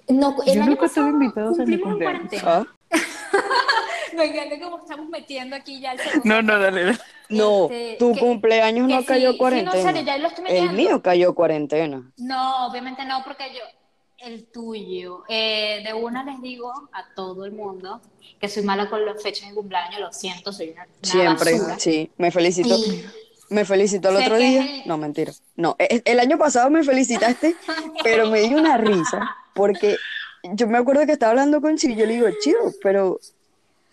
[0.09, 2.29] No, el Yo año nunca pasado tuve invitados a mi cumpleaños.
[2.31, 2.43] cuarentena.
[2.47, 2.67] ¿Ah?
[4.17, 6.23] Me encanta cómo estamos metiendo aquí ya el segundo.
[6.25, 6.85] No, no, dale.
[6.85, 6.99] dale.
[7.29, 9.83] No, Este, tu que- cumpleaños que no sí, cayó sí, no, cuarentena.
[9.83, 12.13] serio, ya lo estoy el mío cayó cuarentena.
[12.17, 13.61] No, obviamente no, porque yo,
[14.18, 18.00] el tuyo, eh, de una les digo a todo el mundo
[18.40, 21.79] que soy mala con las fechas de cumpleaños, lo siento, soy una, una Siempre, basura.
[21.79, 22.11] sí.
[22.18, 22.74] Me felicito.
[22.77, 23.05] Y-
[23.50, 24.62] Me felicitó el otro día.
[24.83, 25.33] el- No, mentira.
[25.57, 27.55] No, e- el año pasado me felicitaste,
[28.03, 29.96] pero me dio una risa porque
[30.55, 33.20] yo me acuerdo que estaba hablando con Chi y yo le digo, chido, pero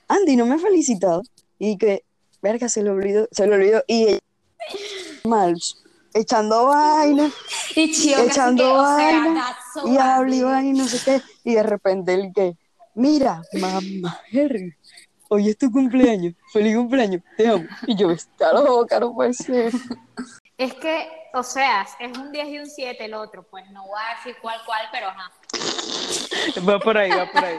[0.08, 1.22] Andy no me ha felicitado.
[1.60, 2.04] Y que,
[2.42, 3.84] verga, se le olvidó, se le olvidó.
[3.88, 4.20] Y ella,
[5.26, 5.56] mal,
[6.14, 7.32] echando vaina,
[7.76, 11.22] echando que, o sea, vaina, so y habla y vaina, no sé qué.
[11.44, 12.56] Y de repente él que,
[12.96, 14.74] mira, mamá, Harry,
[15.30, 17.66] hoy es tu cumpleaños, feliz cumpleaños, te amo.
[17.88, 19.72] Y yo, está loca, no puede ser.
[20.58, 24.00] Es que, o sea, es un 10 y un 7 el otro, pues no voy
[24.00, 25.32] a decir cuál, cuál, pero ajá.
[26.68, 27.58] Va por ahí, va por ahí.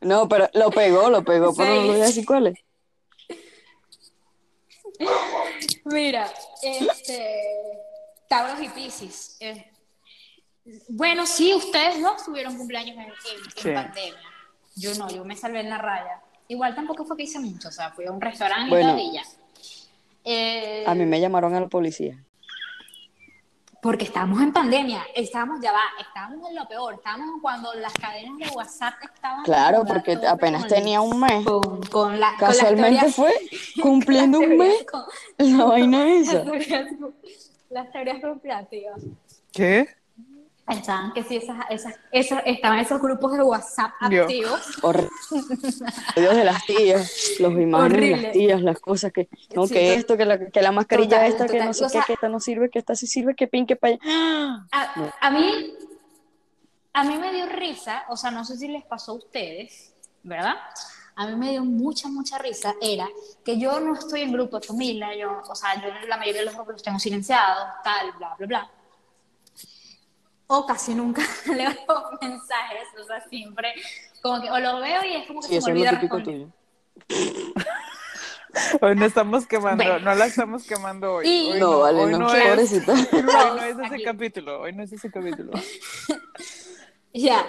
[0.00, 1.88] No, pero lo pegó, lo pegó, pero no Sí.
[1.88, 2.58] voy a decir cuál es.
[5.84, 6.30] Mira,
[6.62, 7.42] este,
[8.28, 9.36] Tauros y Piscis.
[9.40, 9.70] eh,
[10.88, 13.70] bueno, sí, ustedes dos tuvieron cumpleaños en, en- en Sí.
[13.70, 14.20] pandemia.
[14.76, 16.20] Yo no, yo me salvé en la raya.
[16.48, 18.90] Igual tampoco fue que hice mucho, o sea, fui a un restaurante Bueno.
[18.90, 19.22] y tal y ya.
[20.24, 22.22] Eh, A mí me llamaron a la policía.
[23.80, 28.36] Porque estábamos en pandemia, estábamos, ya va, estábamos en lo peor, estábamos cuando las cadenas
[28.38, 29.44] de WhatsApp estaban...
[29.44, 31.44] Claro, porque apenas con- tenía un mes.
[31.44, 33.32] Con, con la, con las Casualmente fue
[33.82, 35.04] cumpliendo un mes con-
[35.38, 36.42] la vaina las esa.
[36.42, 36.86] teorías,
[37.70, 39.00] las teorías conspirativas.
[39.52, 39.88] ¿Qué?
[40.68, 44.22] Estaban que sí, esas, esas, esas, estaban esos grupos de WhatsApp Yo.
[44.24, 44.60] activos.
[44.82, 45.08] Horrible.
[46.16, 49.92] Dios de las tías, los imágenes de las tías, las cosas que, no, Sí, que
[49.94, 51.66] to- esto, que la, que la mascarilla total, esta, que total.
[51.68, 53.66] no sé O sea- qué, que esta no sirve, que esta sí sirve, que pin,
[53.66, 53.96] que para.
[54.70, 55.72] A, a mí,
[56.92, 60.54] a mí me dio risa, o sea, no sé si les pasó a ustedes, ¿verdad?
[61.16, 63.08] A mí me dio mucha, mucha risa, era
[63.44, 66.46] que yo no estoy en grupo de familia, yo, o sea, yo la mayoría de
[66.46, 68.70] los grupos los tengo silenciados, tal, bla, bla, bla.
[70.50, 73.74] O casi nunca leo los mensajes, o sea, siempre,
[74.22, 76.48] como que, o lo veo y es como que Sí, se me es olvida responder.
[78.80, 79.98] Hoy no estamos quemando, Bueno.
[80.00, 81.28] no la estamos quemando hoy.
[81.28, 82.92] Y- Hoy No, vale, hoy no, es, pobrecita.
[83.12, 83.22] hoy
[83.56, 84.02] no es ese Aquí.
[84.04, 85.52] capítulo, hoy no es ese capítulo.
[87.12, 87.46] Ya,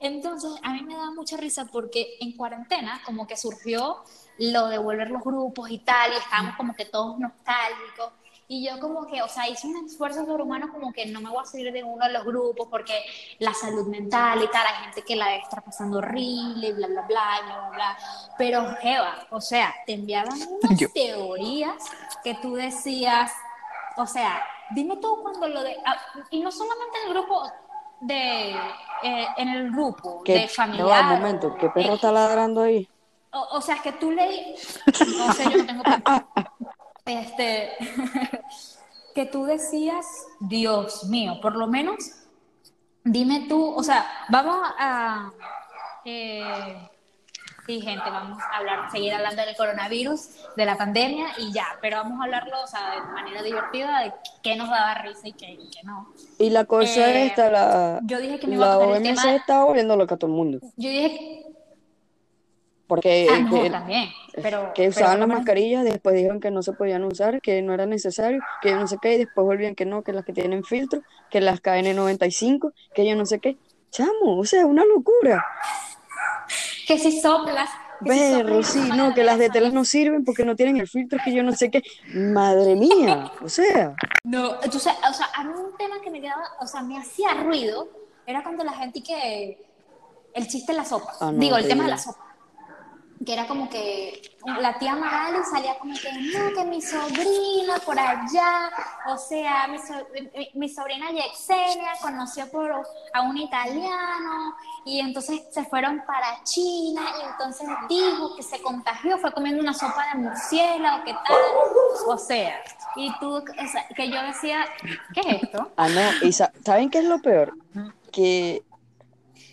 [0.00, 4.04] entonces a mí me da mucha risa porque en cuarentena como que surgió
[4.38, 8.12] lo de volver los grupos y tal, y estábamos como que todos nostálgicos.
[8.48, 11.42] Y yo como que, o sea, hice un esfuerzo sobrehumano como que no me voy
[11.42, 13.04] a salir de uno de los grupos porque
[13.40, 17.40] la salud mental y tal, hay gente que la estar pasando horrible, bla, bla, bla,
[17.44, 17.98] bla, bla, bla.
[18.38, 20.88] Pero, Jeva, o sea, te enviaban unas Yo.
[20.94, 21.82] teorías
[22.22, 23.32] que tú decías,
[23.96, 25.76] o sea, dime tú cuando lo de...
[25.84, 25.96] ah,
[26.30, 27.50] y no solamente en el grupo
[28.00, 28.50] de...
[29.02, 30.34] eh, en el grupo ¿Qué?
[30.34, 30.86] de familiar.
[30.86, 32.88] Ya va, un momento, ¿qué perro eh, está ladrando ahí?
[33.32, 34.54] o, o sea, es que tú leí,
[35.18, 35.82] no sé, yo no tengo.
[37.06, 37.72] Este,
[39.14, 40.04] que tú decías,
[40.40, 41.96] Dios mío, por lo menos,
[43.04, 45.32] dime tú, o sea, vamos a,
[46.04, 46.76] eh,
[47.66, 51.98] sí, gente, vamos a hablar, seguir hablando del coronavirus, de la pandemia y ya, pero
[51.98, 55.52] vamos a hablarlo, o sea, de manera divertida, de qué nos daba risa y qué,
[55.52, 56.12] y qué no.
[56.38, 59.06] Y la cosa Eh, esta, la, Yo dije que me iba a la tocar el
[59.08, 60.58] OMS tema, está volviendo loca a todo el mundo.
[60.76, 61.44] yo dije,
[62.86, 64.72] Porque ah, no, que, también, pero...
[64.72, 67.86] que pero usaban las mascarillas, después dijeron que no se podían usar, que no era
[67.86, 70.62] necesario, que yo no sé qué, y después volvían que no, que las que tienen
[70.62, 73.56] filtro, que las KN95, que yo no sé qué.
[73.90, 75.44] Chamo, o sea, una locura.
[76.86, 77.68] Que si soplas.
[78.04, 81.18] si soplas, sí, no, que las de telas no sirven porque no tienen el filtro,
[81.24, 81.82] que yo no sé qué.
[82.14, 86.44] Madre mía, o sea, No, entonces, o sea, a mí un tema que me quedaba,
[86.60, 87.88] o sea, me hacía ruido,
[88.26, 89.66] era cuando la gente que,
[90.34, 92.35] el chiste de la sopa, Ah, no, digo, el tema de la sopa,
[93.24, 94.20] que era como que
[94.60, 98.70] la tía Magali salía como que, no, que mi sobrina por allá,
[99.08, 102.70] o sea, mi, so- mi- mi sobrina Yexenia conoció por,
[103.14, 109.18] a un italiano, y entonces se fueron para China, y entonces dijo que se contagió,
[109.18, 111.36] fue comiendo una sopa de murciélago, ¿qué tal?
[112.06, 112.62] O sea,
[112.96, 113.42] y tú,
[113.96, 114.66] que yo decía,
[115.14, 115.72] ¿qué es esto?
[115.76, 117.54] ah, no, y sa- ¿saben qué es lo peor?
[118.12, 118.62] Que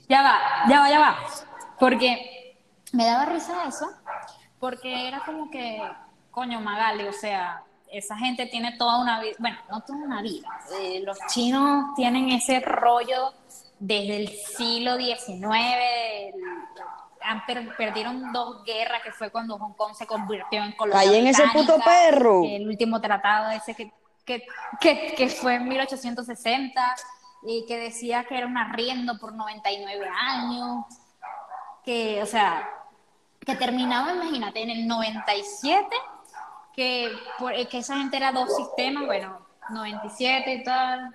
[0.09, 1.17] Ya va, ya va, ya va.
[1.79, 2.42] Porque
[2.93, 3.91] me daba risa eso,
[4.59, 5.81] porque era como que,
[6.31, 10.47] coño, Magali, o sea, esa gente tiene toda una vida, bueno, no toda una vida.
[10.79, 13.33] eh, los chinos tienen ese rollo
[13.79, 15.75] desde el siglo XIX.
[16.29, 16.33] el-
[17.25, 21.27] han per- perdieron dos guerras, que fue cuando Hong Kong se convirtió en colonia Callen
[21.27, 22.43] ese puto perro.
[22.45, 23.93] El último tratado ese que,
[24.25, 24.45] que,
[24.81, 26.95] que, que fue en 1860
[27.43, 30.85] y que decía que era un arriendo por 99 años,
[31.85, 32.67] que, o sea,
[33.45, 35.87] que terminaba, imagínate, en el 97,
[36.73, 41.13] que, por- que esa gente era dos sistemas, bueno, 97 y tal,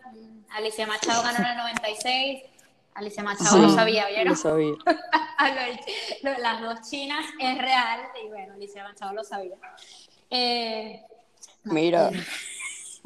[0.50, 2.42] Alicia Machado ganó en el 96,
[2.94, 4.28] Alicia Machado Sí, lo sabía, ¿oyeron?
[4.28, 4.74] lo sabía.
[6.38, 9.56] Las dos chinas es real, y bueno, Alicia Machado lo sabía.
[10.30, 11.02] Eh,
[11.64, 12.24] no, Mira, eh,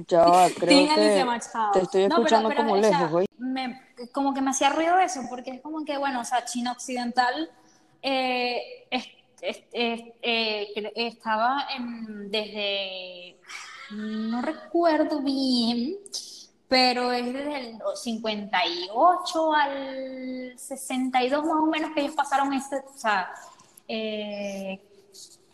[0.09, 1.73] ya va, creo Alicia que Machado.
[1.73, 3.81] te estoy No, pero- escuchando pero, como o sea, lejos, me-
[4.13, 7.51] como que me hacía ruido eso, porque es como que, bueno, o sea, China Occidental
[8.03, 8.89] eh,
[10.23, 13.37] eh, estaba en- desde,
[13.91, 15.97] no recuerdo bien,
[16.69, 22.99] pero es desde el 58 al 62 más o menos que ellos pasaron ese, o
[22.99, 23.33] sea,
[23.89, 24.81] eh,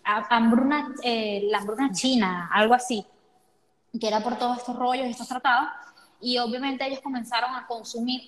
[0.05, 3.05] hambruna, eh, la hambruna china, algo así
[3.99, 5.69] que era por todos estos rollos y estos tratados,
[6.21, 8.23] y obviamente ellos comenzaron a consumir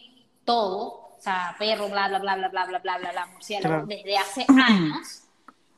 [0.45, 3.87] todo, o sea, perro, bla, bla, bla, bla, bla, bla, bla, bla, bla, murciélago, Claro.
[3.87, 5.25] desde hace años,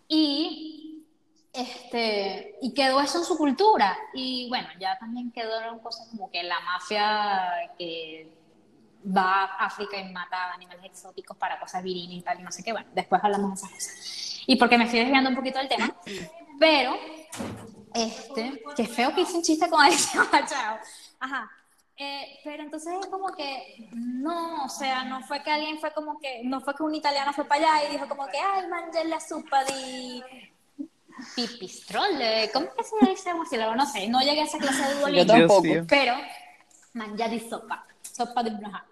[0.07, 1.05] y,
[1.53, 6.45] este, y quedó eso en su cultura, y bueno, ya también quedaron cosas como que
[6.45, 8.31] la mafia que
[9.05, 12.63] va a África y mata animales exóticos para cosas viriles y tal, y no sé
[12.63, 14.43] qué, bueno, después hablamos de esas cosas.
[14.47, 15.93] Y porque me estoy desviando un poquito del tema,
[16.61, 16.97] pero
[17.95, 20.79] este, qué feo que hice un chiste con Alicia Machado.
[21.19, 21.51] Ajá.
[21.99, 26.19] Eh, pero entonces es como que, no, o sea, no fue que alguien fue como
[26.19, 29.09] que, no fue que un italiano fue para allá y dijo como que, ay, mangiare
[29.09, 30.23] la sopa di
[31.37, 33.75] pipistrole, ¿cómo es que se dice murciélago?
[33.77, 35.63] No sé, no llegué a esa clase de Yo Duolingo, tampoco.
[35.63, 35.85] mío.
[35.89, 36.15] pero
[36.95, 38.87] mangiare di sopa, sopa de ajá.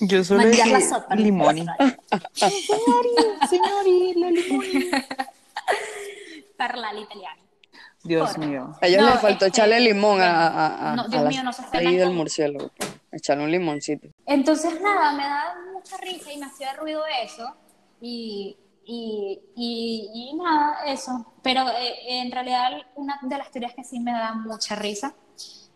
[0.00, 1.66] Yo solo Mangiare la dije sopa limoni.
[1.66, 3.38] pipistrelle.
[3.50, 4.90] Señori, la limoni.
[6.56, 7.42] Parla l'italiano.
[8.06, 8.72] Dios mío.
[8.80, 11.28] A ellos No, les faltó este, echarle limón a, a, a, no, a Dios la
[11.30, 12.70] mío, no se ahí ofendan del murciélago.
[13.12, 14.08] Echarle un limoncito.
[14.26, 17.54] Entonces, nada, me da mucha risa y me hacía ruido eso.
[18.00, 21.32] Y, y, y, y nada, eso.
[21.42, 25.14] Pero eh, en realidad, una de las teorías que sí me da mucha risa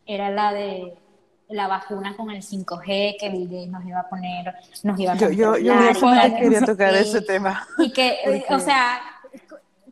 [0.06, 0.94] era la de
[1.48, 5.16] la vacuna con el 5G que Bill Gates nos iba a poner, nos iba a
[5.16, 5.72] Yo, yo, yo
[6.38, 7.66] quería tocar ese tema.
[7.78, 9.00] Y que, eh, Porque- o sea,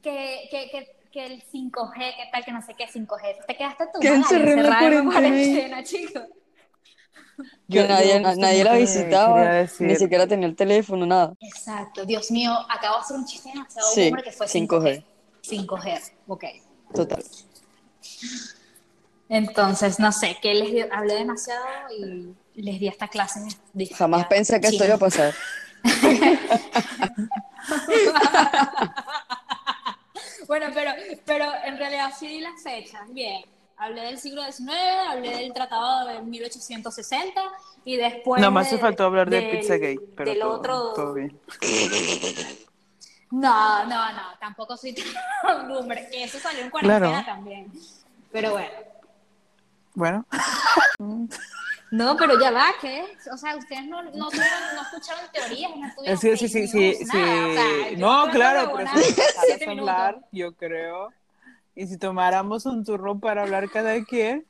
[0.03, 3.44] que, que, que, que el 5G, que tal, que no sé qué 5G.
[3.46, 5.82] Te quedaste tú mal, encerré en la encerrada en cuarentena.
[5.84, 6.22] chicos.
[7.70, 11.34] Que nadie, justo nadie la visitaba, ni siquiera tenía el teléfono, nada.
[11.40, 15.04] Exacto, Dios mío, acabo de hacer un chiste demasiado Sí, boomer que fue 5G.
[15.42, 16.44] 5G, ok.
[16.94, 17.22] Total.
[19.28, 21.64] Entonces, no sé, que les dio- hablé demasiado
[21.96, 23.40] y les di esta clase.
[23.74, 24.86] de Jamás pensé que esto china.
[24.86, 25.34] iba a pasar.
[30.48, 30.90] Bueno, pero,
[31.24, 33.44] pero en realidad sí di las fechas, bien.
[33.76, 34.72] Hablé del siglo XIX,
[35.08, 37.40] hablé del tratado de 1860
[37.84, 38.40] y después...
[38.40, 40.92] Nada más se faltó hablar de del- Pizzagate, pero del todo, otro...
[40.94, 41.38] todo bien.
[43.30, 44.94] No, no, no, tampoco soy
[45.42, 46.08] tan boomer.
[46.12, 47.26] Eso salió en cuarentena Claro.
[47.26, 47.70] también.
[48.32, 48.70] Pero bueno.
[49.94, 50.26] Bueno,
[51.90, 53.05] No, pero ya va, ¿qué?
[53.33, 57.16] O sea, ustedes no, no, no escucharon teorías, no estuvieron sí, sí, sí, sí, sí.
[57.16, 57.46] nada.
[57.46, 59.68] O sea, yo No, claro, pero si minutos.
[59.68, 61.12] hablar, yo creo.
[61.74, 64.44] Y si tomáramos un turno para hablar cada quien.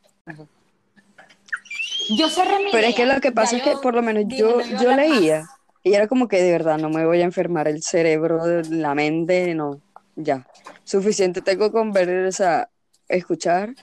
[2.17, 4.25] Yo cerré mi Pero es que lo que pasa Ya es que por lo menos
[4.29, 5.47] yo, a yo leía
[5.83, 9.55] y era como que de verdad no me voy a enfermar el cerebro, la mente,
[9.55, 9.81] no,
[10.17, 10.47] ya.
[10.85, 12.69] Suficiente tengo con ver, o sea,
[13.09, 13.75] escuchar,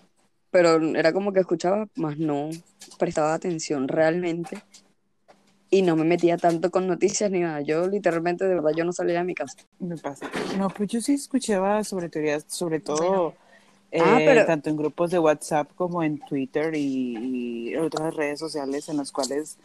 [0.56, 2.50] pero era como que escuchaba, más no
[2.98, 4.64] prestaba atención realmente
[5.70, 7.60] y no me metía tanto con noticias ni nada.
[7.60, 9.58] Yo literalmente, de verdad, yo no salía de mi casa.
[9.80, 10.32] Me pasa.
[10.58, 13.34] No, pues yo sí escuchaba sobre teorías, sobre todo
[13.92, 18.40] eh, Ah, pero- tanto en grupos de WhatsApp como en Twitter y, y otras redes
[18.40, 19.58] sociales en las cuales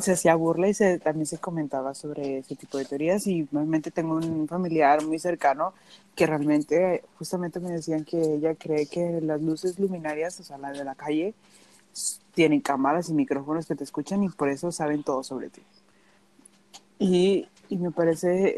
[0.00, 3.26] se hacía burla y se, también se comentaba sobre ese tipo de teorías.
[3.26, 5.72] Y realmente tengo un familiar muy cercano
[6.14, 10.76] que realmente, justamente me decían que ella cree que las luces luminarias, o sea, las
[10.76, 11.34] de la calle,
[12.34, 15.62] tienen cámaras y micrófonos que te escuchan y por eso saben todo sobre ti.
[16.98, 18.56] Y, y me parece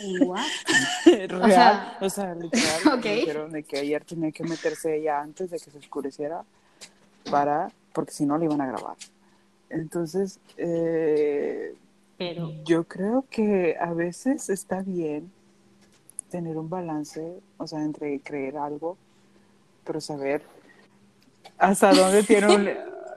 [1.28, 3.04] real, sea, o sea, literal, ok.
[3.04, 6.44] me dijeron de que ayer tenía que meterse ella antes de que se oscureciera
[7.30, 8.96] para, porque si no le iban a grabar.
[9.70, 11.74] Entonces, eh,
[12.18, 15.32] Pero, yo creo que a veces está bien
[16.28, 18.96] tener un balance, o sea, entre creer algo,
[19.84, 20.42] pero saber
[21.58, 22.68] hasta dónde tiene un,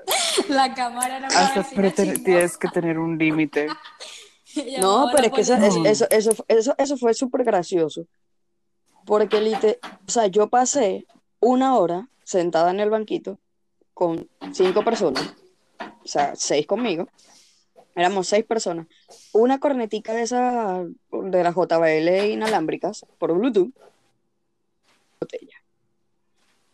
[0.50, 3.68] la cámara no hasta, pero tienes que tener un límite.
[4.80, 8.06] No, pero es que eso, eso, eso, eso, eso fue súper gracioso.
[9.04, 11.08] Porque, lite- o sea, yo pasé
[11.39, 13.39] una hora sentada en el banquito
[13.96, 15.34] con cinco personas,
[15.80, 17.08] o sea, seis conmigo.
[17.96, 18.88] Éramos seis personas.
[19.34, 23.72] Una cornetica de esas, de las JBL inalámbricas, por Bluetooth.
[25.20, 25.58] Botella.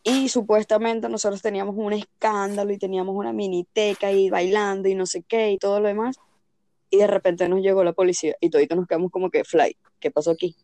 [0.03, 5.23] Y supuestamente nosotros teníamos un escándalo y teníamos una miniteca y bailando y no sé
[5.23, 6.17] qué y todo lo demás
[6.89, 10.11] y de repente nos llegó la policía y toditos nos quedamos como que, fly, ¿qué
[10.11, 10.55] pasó aquí?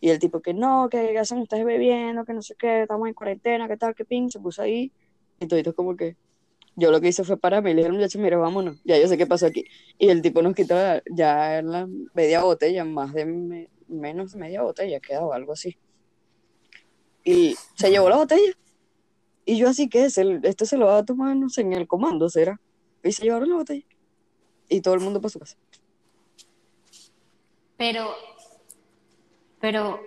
[0.00, 3.08] Y el tipo que no, que ¿qué hacen ustedes bebiendo, que no sé qué, estamos
[3.08, 4.92] en cuarentena, que tal, que ping, se puso ahí
[5.40, 6.16] y toditos como que,
[6.80, 9.08] yo lo que hice fue para mí, le dije al muchacho, mira, vámonos, ya yo
[9.08, 9.64] sé qué pasó aquí.
[9.98, 14.38] Y el tipo nos quitó la- ya la media botella, más de me- menos de
[14.38, 15.76] media botella, quedaba algo así.
[17.24, 18.52] Y se llevó la botella.
[19.44, 21.88] Y yo así que, se, esto se lo va a tomar, no sé, en el
[21.88, 22.60] comando, ¿será?
[23.02, 23.84] Y se llevaron la botella.
[24.68, 25.56] Y todo el mundo para su casa.
[27.76, 28.10] Pero,
[29.60, 30.00] pero.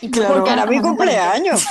[0.00, 0.34] ¿y Claro.
[0.36, 1.64] Porque era mi cumpleaños.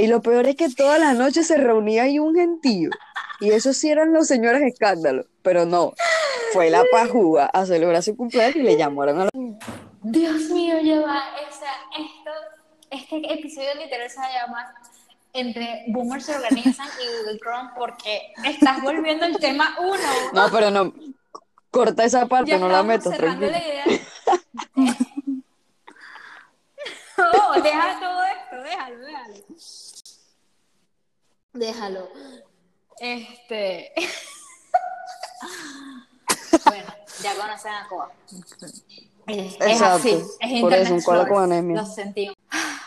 [0.00, 2.88] Y lo peor es que todas las noches se reunía ahí un gentío.
[3.38, 5.26] Y esos sí eran los señores escándalos.
[5.42, 5.92] Pero no,
[6.54, 9.30] fue la pajúa a celebrar su cumpleaños y le llamaron a la...
[10.02, 11.22] Dios mío, ya va.
[11.48, 12.30] O sea, esto,
[12.90, 14.66] este episodio literal se va a llamar
[15.34, 19.98] Entre Boomers se organizan y Google Chrome porque estás volviendo el tema uno.
[20.32, 20.94] No, pero no,
[21.70, 23.50] corta esa parte, ya no la metas, tranquilo.
[23.50, 23.84] la idea.
[27.18, 29.34] no, deja todo esto, déjalo, déjalo.
[31.52, 32.08] Déjalo.
[33.00, 33.92] Este.
[36.66, 38.12] bueno, ya conocen a Coa.
[39.26, 41.82] Es, es Exacto, así, es por Internet eso, un cola con anemia.
[41.82, 42.36] Lo sentimos.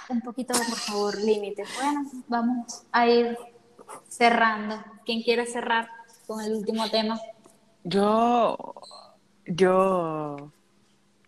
[0.10, 1.64] Un poquito, por favor, límite.
[1.76, 3.38] Bueno, vamos a ir
[4.08, 4.84] cerrando.
[5.06, 5.90] ¿Quién quiere cerrar
[6.28, 7.20] con el último tema?
[7.84, 8.76] Yo,
[9.46, 10.52] yo,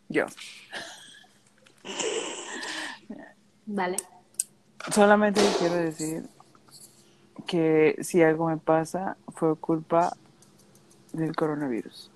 [0.10, 0.26] yo.
[3.66, 3.98] Vale.
[4.92, 6.28] Solamente quiero decir
[7.46, 10.16] que si algo me pasa fue culpa
[11.14, 12.12] del coronavirus.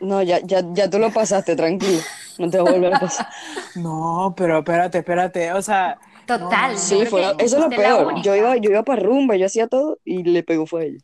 [0.00, 2.00] No, ya, ya, ya tú lo pasaste, tranquilo.
[2.38, 3.28] No te va a volver a pasar.
[3.76, 5.52] No, pero espérate, espérate.
[5.52, 6.72] O sea, Total.
[6.72, 8.22] no, yo Sí, fue, eso es lo peor.
[8.22, 11.00] Yo iba, yo iba para rumba, yo hacía todo y le pegó fue a ella.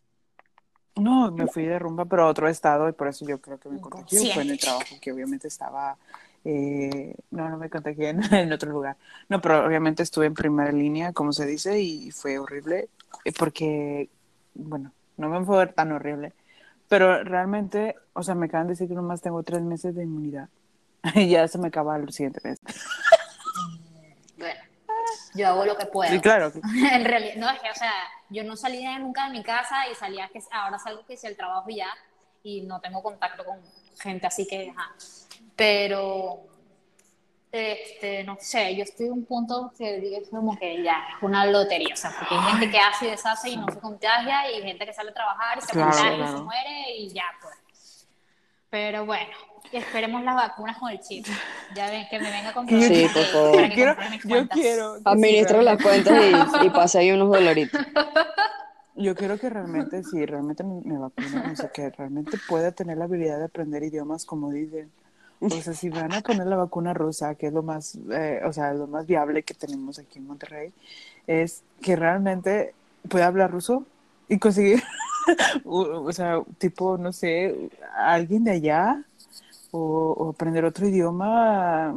[0.97, 3.69] No, me fui de rumba, pero a otro estado y por eso yo creo que
[3.69, 4.33] me contagié.
[4.33, 5.97] Fue en el trabajo que obviamente estaba...
[6.45, 8.97] eh, no, no me contagié en, en otro lugar.
[9.29, 12.89] No, pero obviamente estuve en primera línea, como se dice, y fue horrible
[13.25, 14.09] eh, porque,
[14.55, 16.33] bueno, no me fue tan horrible,
[16.89, 20.49] pero realmente, o sea, me acaban de decir que nomás tengo tres meses de inmunidad
[21.15, 22.59] y ya se me acaba el siguiente mes.
[24.37, 24.61] Bueno,
[25.35, 26.11] yo hago lo que puedo.
[26.11, 26.53] Sí, claro.
[26.93, 27.93] en realidad, no, es que, o sea,
[28.31, 31.37] yo no salía nunca de mi casa y salía que ahora salgo que hice el
[31.37, 31.91] trabajo y ya,
[32.43, 33.59] y no tengo contacto con
[33.99, 34.95] gente así que, ajá.
[35.61, 36.41] Pero,
[37.53, 41.23] este, no sé, yo estoy en un punto que digo, es como que ya es
[41.23, 44.51] una lotería, o sea, porque hay gente que hace y deshace y no se contagia,
[44.51, 47.25] y gente que sale a trabajar y se Claro, contagia y se muere y ya,
[47.43, 48.09] pues.
[48.71, 49.29] Pero bueno,
[49.71, 51.27] esperemos las vacunas con el chip.
[51.75, 53.75] Ya ven, que me venga con Sí, todo por para favor.
[53.75, 54.95] Quiero, yo quiero.
[54.95, 56.23] que sí, Administra las cuentas
[56.63, 57.79] y, y pasa ahí unos dolaritos.
[58.95, 62.99] Yo quiero que realmente, sí, realmente me, me vacunen, o sea, que realmente pueda tener
[62.99, 64.91] la habilidad de aprender idiomas como dicen.
[65.41, 68.53] O sea, si van a poner la vacuna rusa, que es lo más, eh, o
[68.53, 70.71] sea, lo más viable que tenemos aquí en Monterrey,
[71.27, 72.75] es que realmente
[73.09, 73.85] pueda hablar ruso
[74.29, 74.83] y conseguir,
[75.65, 79.03] o, o sea, tipo, no sé, alguien de allá
[79.71, 81.95] o, o aprender otro idioma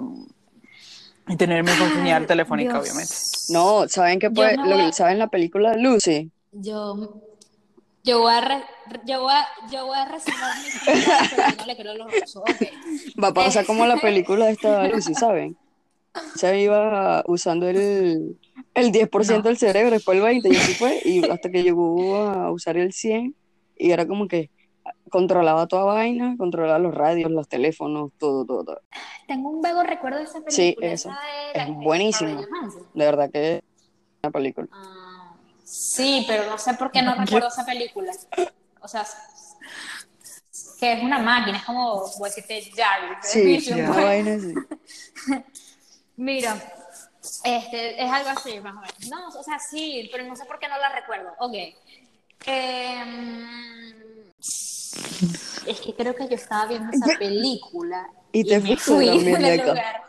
[1.28, 2.84] y tener mejor señal telefónica, Dios.
[2.86, 3.14] obviamente.
[3.50, 4.56] No, ¿saben qué Yo puede?
[4.58, 6.32] no lo que- ¿Saben la película Lucy?
[6.52, 6.96] Yo,
[8.04, 8.64] yo voy a, re-
[9.06, 11.96] yo voy a, yo voy a reservar mi opinión, pero yo no le creo a
[11.96, 12.44] los rusos.
[13.24, 15.58] Va a pasar como la película de esta Lucy, ¿saben?
[16.36, 18.38] Se iba usando el,
[18.76, 19.42] el 10% No.
[19.42, 22.92] del cerebro, después el 20% y así fue, y hasta que llegó a usar el
[22.94, 23.34] 100%
[23.78, 24.52] y era como que
[25.10, 28.82] controlaba toda vaina, controlaba los radios, los teléfonos, todo, todo, todo.
[29.28, 30.52] Tengo un vago recuerdo de esa película.
[30.56, 31.10] Sí, eso.
[31.10, 31.20] esa
[31.56, 32.48] de Es la- Johansson.
[32.94, 33.64] De verdad que es
[34.24, 34.68] una película.
[34.72, 35.03] Ah,
[35.64, 38.12] sí, pero no sé por qué no recuerdo esa película.
[38.82, 39.06] O sea,
[40.80, 43.18] que es una máquina, es como, voy a decirte, Jarvis.
[43.22, 43.88] Sí, pues.
[43.96, 44.54] vaina así.
[46.16, 46.56] Mira,
[47.44, 49.10] este, es algo así, más o menos.
[49.10, 51.34] No, o sea, sí, pero no sé por qué no la recuerdo.
[51.40, 51.54] Ok.
[52.46, 59.38] Em, es que creo que yo estaba viendo esa película Y te me fui de
[59.38, 60.04] del lugar.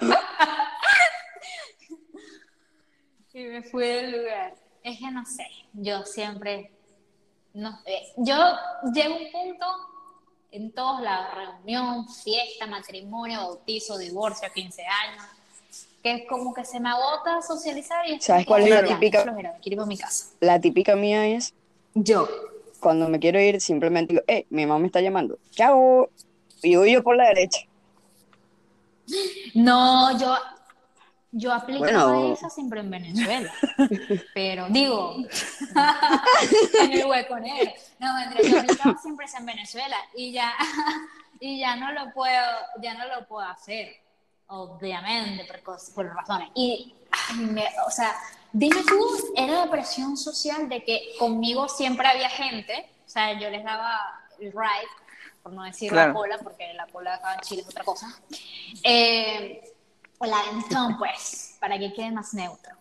[3.34, 4.54] y me fui del lugar.
[4.82, 6.70] Es que no sé, yo siempre,
[7.52, 8.36] no sé, yo
[8.94, 9.66] llego a un punto
[10.52, 15.24] en todos lados, reunión, fiesta, matrimonio, bautizo, divorcio, 15 años,
[16.02, 19.22] que es como que se me agota socializar y es ¿Sabes cuál es la típica?
[19.22, 20.26] flojera, me quiero ir a mi casa.
[20.40, 21.52] La típica mía es
[21.94, 22.28] Yo.
[22.78, 26.08] cuando me quiero ir, simplemente digo, eh, mi mamá me está llamando, chao,
[26.62, 27.60] y huyo por la derecha.
[29.54, 30.36] No, yo,
[31.36, 32.34] yo aplicaba Bueno.
[32.34, 33.52] eso siempre en Venezuela.
[34.34, 35.16] Pero digo,
[36.80, 37.72] en el hueco negro.
[37.98, 40.52] No, mentira, yo aplicaba siempre eso en Venezuela y ya,
[41.40, 42.46] y ya no lo puedo,
[42.80, 43.96] ya no lo puedo hacer,
[44.46, 46.50] obviamente, por, por razones.
[46.54, 46.94] Y,
[47.36, 48.14] me- o sea,
[48.52, 53.50] dime tú, era la presión social de que conmigo siempre había gente, o sea, yo
[53.50, 54.88] les daba el ride,
[55.42, 56.08] por no decir Claro.
[56.08, 58.06] la cola, porque la cola acá en Chile es otra cosa.
[58.82, 59.73] Eh,
[60.24, 62.74] o la aventón, pues, para que quede más neutro.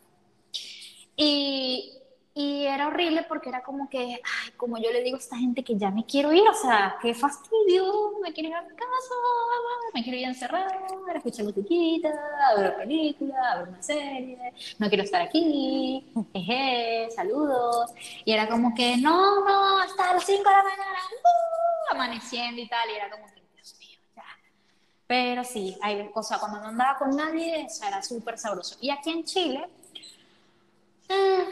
[1.16, 1.94] Y,
[2.36, 5.64] y era horrible porque era como que, ay, como yo le digo a esta gente
[5.64, 9.14] que ya me quiero ir, o sea, qué fastidio, me quiero ir a mi casa,
[9.94, 10.68] me quiero ir a encerrar,
[11.08, 12.10] a escuchar musiquita,
[12.50, 17.92] a ver película, a ver una serie, no quiero estar aquí, jeje, saludos.
[18.26, 22.68] Y era como que, no, no, hasta las 5 de la mañana, uh, amaneciendo y
[22.68, 24.24] tal, y era como que, Dios mío, ya.
[25.08, 28.78] Pero sí, hay cosas, cuando no andaba con nadie, eso era súper sabroso.
[28.82, 29.68] Y aquí en Chile,
[31.10, 31.44] eh,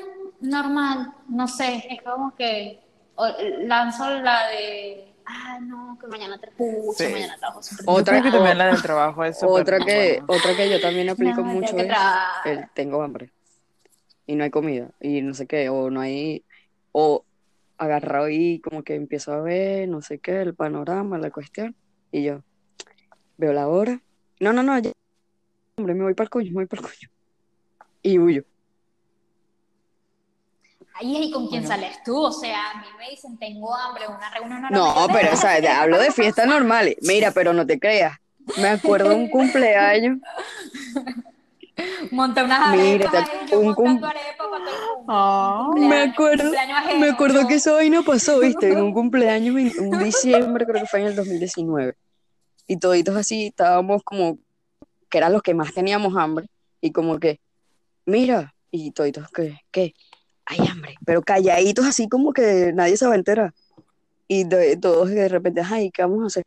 [0.41, 2.79] normal, no sé, es como que
[3.15, 3.27] o-
[3.63, 7.11] lanzo la de, ah, no, que mañana te escucho, Sí.
[7.11, 10.69] mañana trabajo Otra que o- también la del trabajo es súper Otra que, otra que
[10.69, 11.89] yo también aplico No, mucho que es
[12.45, 13.31] el tengo hambre
[14.25, 16.45] y no hay comida y no sé qué, o no hay,
[16.93, 17.25] o
[17.77, 21.75] agarrado y como que empiezo a ver, no sé qué, el panorama, la cuestión,
[22.11, 22.43] y yo
[23.41, 23.99] veo la hora,
[24.39, 24.91] no, no, no, ya,
[25.77, 27.09] hombre, me voy para el coño, me voy para el coño,
[28.03, 28.43] y huyo.
[30.93, 31.75] Ahí ¿y con quién Bueno.
[31.75, 32.15] sales tú?
[32.21, 35.13] O sea, a mí me dicen, tengo hambre, una reunión No, mañana.
[35.13, 38.17] pero, o sea, te hablo de fiestas normales, mira, pero no te creas,
[38.57, 40.17] me acuerdo un cumpleaños,
[42.11, 45.05] Monté unas Mira, arepas te- ahí, yo un cum- arepas para todo el mundo.
[45.07, 47.47] Ah, me Cumpleaños, acuerdo, ajeno, me acuerdo yo.
[47.47, 51.07] que esa vaina pasó, viste, en un cumpleaños, en un diciembre, creo que fue en
[51.07, 51.95] el 2019.
[52.67, 54.37] Y toditos así, estábamos como,
[55.09, 56.47] que eran los que más teníamos hambre,
[56.79, 57.39] y como que,
[58.05, 59.59] mira, y toditos, ¿qué?
[59.71, 59.93] ¿Qué?
[60.51, 63.53] hay hambre, pero calladitos así como que nadie se va a enterar.
[64.27, 66.43] Y de, todos de repente, ay, ¿qué vamos a hacer?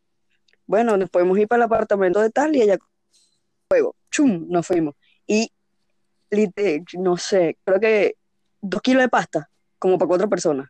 [0.66, 2.78] Bueno, nos podemos ir para el apartamento de tal y allá
[3.68, 4.94] juego, chum, nos fuimos.
[5.26, 5.50] Y,
[6.98, 8.16] no sé, creo que
[8.60, 9.48] dos kilos de pasta,
[9.78, 10.68] como para cuatro personas.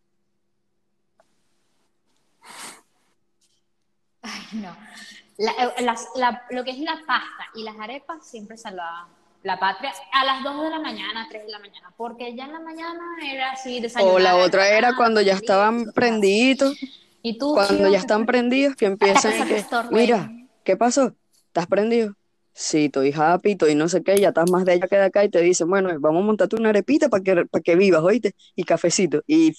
[4.22, 4.93] Ay, no.
[5.38, 9.08] La- eh, las- la- lo que es la pasta y las arepas siempre salvaban
[9.42, 12.52] la patria a las 2 de la mañana, 3 de la mañana, porque ya en
[12.52, 14.14] la mañana era así, desayunar.
[14.14, 16.78] O la otra era cuando ya estaban prendiditos,
[17.22, 20.30] Y tú, cuando ya están prendidos, que empiezan y que mira,
[20.62, 21.12] ¿qué pasó?
[21.48, 22.14] ¿Estás prendido?
[22.52, 25.24] Sí, estoy happy, estoy no sé qué, ya estás más de allá que de acá
[25.24, 28.34] y te dicen, bueno, vamos a montarte una arepita para que, para que vivas, ¿oíste?
[28.54, 29.22] Y cafecito.
[29.26, 29.52] Y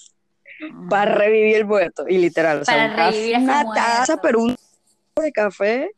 [0.88, 3.74] para revivir el muerto, y literal, o sea, Para revivir ese una muerto.
[3.74, 4.56] taza, pero un
[5.22, 5.90] de café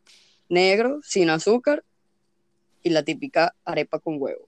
[0.47, 1.83] negro, sin azúcar,
[2.81, 4.45] y la típica arepa con huevo.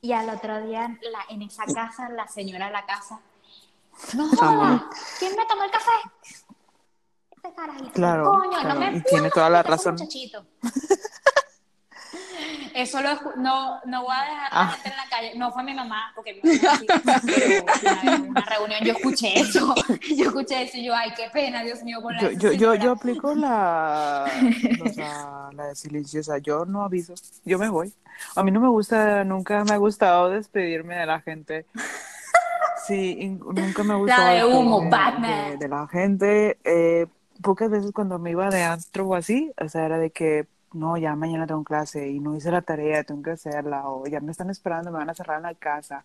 [0.00, 3.20] Y al otro día, la- en esa casa, la señora de la casa,
[4.16, 4.30] no
[5.18, 5.90] ¿quién me tomó el café?
[7.32, 9.96] Este carajito, Claro, coño, claro, no me y puedo tiene toda la razón.
[12.80, 14.64] Eso lo no, no voy a dejar a Ah.
[14.64, 15.32] la gente en la calle.
[15.36, 16.86] No fue mi mamá, porque mi mamá sí,
[17.26, 19.74] pero en una reunión yo escuché eso.
[20.16, 22.92] Yo escuché eso y yo, ay, qué pena, Dios mío, por la Yo, yo, yo,
[22.92, 24.26] aplico la,
[24.84, 26.38] o sea, la de silenciosa.
[26.38, 27.14] Yo no aviso,
[27.44, 27.92] yo me voy.
[28.36, 31.66] A mí no me gusta, nunca me ha gustado despedirme de la gente.
[32.86, 35.50] Sí, nunca me ha gustado de humo, Batman.
[35.50, 36.58] De, de la gente.
[36.64, 37.06] Eh,
[37.42, 40.96] pocas veces cuando me iba de antro o así, o sea, era de que no,
[40.96, 44.32] ya mañana tengo clase y no hice la tarea, tengo que hacerla, o ya me
[44.32, 46.04] están esperando, me van a cerrar la casa,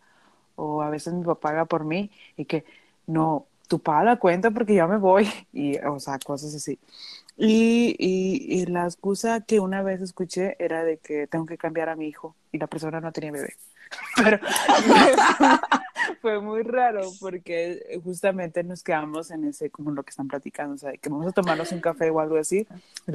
[0.56, 2.66] o a veces mi papá paga por mí y que
[3.08, 6.80] no, tú paga la cuenta porque ya me voy, y, o sea, cosas así.
[7.36, 11.90] Y, y, y la excusa que una vez escuché era de que tengo que cambiar
[11.90, 13.56] a mi hijo y la persona no tenía bebé.
[14.16, 14.40] Pero
[16.22, 20.78] fue muy raro porque justamente nos quedamos en ese, como lo que están platicando, o
[20.78, 22.68] sea, que vamos a tomarnos un café o algo así,
[23.08, 23.12] y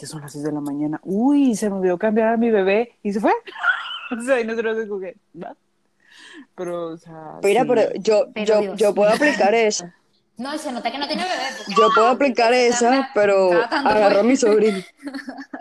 [0.00, 2.96] ya son las 6 de la mañana, uy, se me olvidó cambiar a mi bebé
[3.02, 3.32] y se fue.
[4.18, 5.54] o sea, y nosotros como que, ¿va?
[6.54, 7.68] Pero, o sea, Mira, sí.
[7.68, 9.94] pero yo, Pero yo, yo puedo aplicar esa.
[10.36, 11.34] No, y se nota que no tiene bebé.
[11.58, 14.78] porque, Yo puedo aplicar esa, pero tanto agarro a mi sobrino.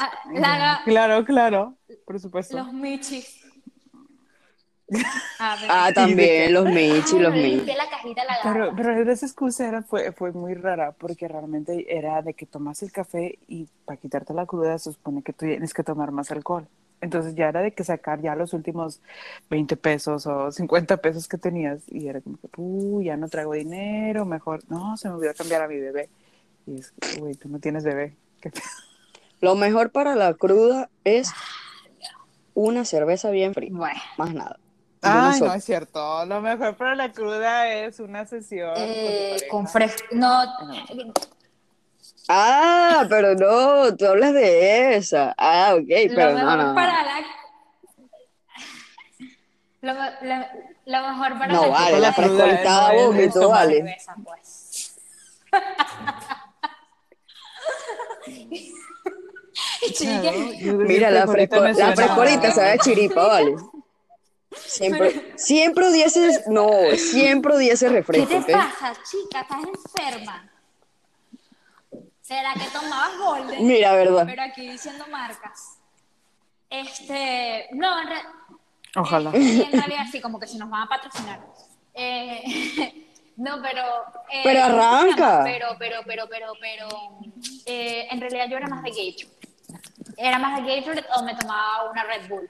[0.00, 2.56] Ah, la- Claro, claro, por supuesto.
[2.56, 3.43] los michis.
[5.38, 5.70] A ver.
[5.70, 7.72] Ah, también, los michi, los michi.
[8.42, 12.82] Pero, pero esa excusa era, fue, fue muy rara porque realmente era de que tomas
[12.82, 16.30] el café y para quitarte la cruda se supone que tú tienes que tomar más
[16.30, 16.66] alcohol.
[17.00, 19.00] Entonces ya era de que sacar ya los últimos
[19.50, 23.52] 20 pesos o 50 pesos que tenías y era como que, uy, ya no traigo
[23.52, 26.08] dinero, mejor, no, se me olvidó cambiar a mi bebé.
[26.66, 28.14] Y es, güey, tú no tienes bebé.
[29.40, 31.30] Lo mejor para la cruda es
[32.54, 34.00] una cerveza bien fría, Bueno.
[34.16, 34.58] más nada.
[35.04, 36.24] Ay, no es cierto.
[36.26, 39.94] Lo mejor para la cruda es una sesión Eh, con pareja.
[39.96, 40.14] fresco.
[40.16, 40.42] No.
[42.28, 45.34] Ah, pero no, tú hablas de esa.
[45.36, 46.74] Ah, ok, Lo pero mejor no, no.
[46.74, 47.20] para la.
[49.92, 50.46] Lo, lo-
[50.86, 53.76] lo mejor para No la vale, cruda la es- frescolita vómito, eso, vale.
[53.76, 54.96] cerveza, pues.
[59.94, 60.72] Chique.
[60.72, 63.54] Mira, la, frescolita fresco- la frescolita sabe a chiripa, vale.
[64.56, 68.50] Siempre, siempre odié ese, no, siempre odié ese ¿Qué refresco, te ¿ok?
[68.52, 69.40] pasa, chica?
[69.40, 70.50] ¿Estás enferma?
[72.20, 73.66] ¿Será que tomabas Golden?
[73.66, 74.24] Mira, verdad.
[74.26, 75.78] Pero aquí diciendo marcas.
[76.70, 78.22] Este, no, en, re-
[78.96, 79.30] Ojalá.
[79.34, 81.40] eh, en realidad sí, como que si nos van a patrocinar.
[81.92, 82.42] Eh,
[83.36, 83.82] no, pero.
[84.32, 85.42] eh, Pero arranca.
[85.44, 86.88] Pero, pero, pero, pero, pero.
[87.66, 89.34] eh, en realidad yo era más de Gatorade.
[90.16, 92.48] Era más de Gatorade o me tomaba una Red Bull.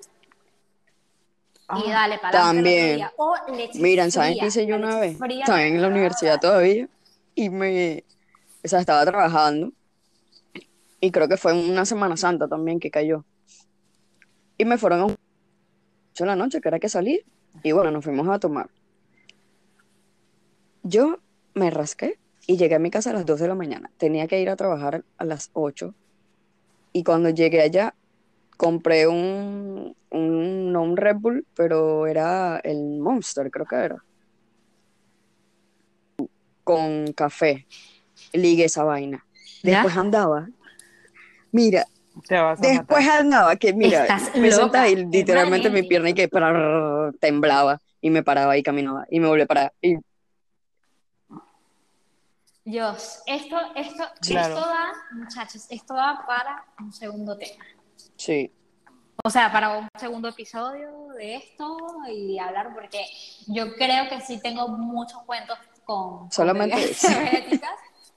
[1.73, 3.07] Y dale, para También.
[3.17, 5.19] O leche Miren, ¿saben qué hice yo una vez?
[5.21, 6.89] Estaba en la universidad todavía
[7.35, 8.05] y me,
[8.63, 9.73] o sea, estaba trabajando
[11.01, 13.25] y creo que fue una Semana Santa también que cayó.
[14.59, 15.17] Y me fueron a un
[16.17, 17.25] en la noche que era que salir
[17.63, 18.69] y bueno, nos fuimos a tomar.
[20.83, 21.19] Yo
[21.55, 23.91] me rasqué y llegué a mi casa a las 2 de la mañana.
[23.97, 25.95] Tenía que ir a trabajar a las 8
[26.93, 27.95] y cuando llegué allá
[28.57, 34.05] compré un, un, no un Red Bull, pero era el Monster, creo que era.
[36.63, 37.67] Con café.
[38.33, 39.25] Ligué esa vaina.
[39.63, 39.83] ¿Ya?
[39.83, 40.49] Después andaba.
[41.53, 41.85] Mira,
[42.27, 43.21] Te vas a después matar.
[43.21, 48.11] andaba que, mira, Estás me sentaba y literalmente mi pierna y que prrr, temblaba y
[48.11, 49.73] me paraba y caminaba y me volvía a parar.
[49.81, 49.97] Y
[52.65, 54.55] Dios, esto, esto, Claro.
[54.57, 57.63] esto da, muchachos, esto da para un segundo tema.
[58.17, 58.51] Sí,
[59.23, 61.79] o sea, para un segundo episodio de esto
[62.11, 63.05] y hablar, porque
[63.47, 67.71] yo creo que sí tengo muchos cuentos con, con Solamente- bebidas diabéticas,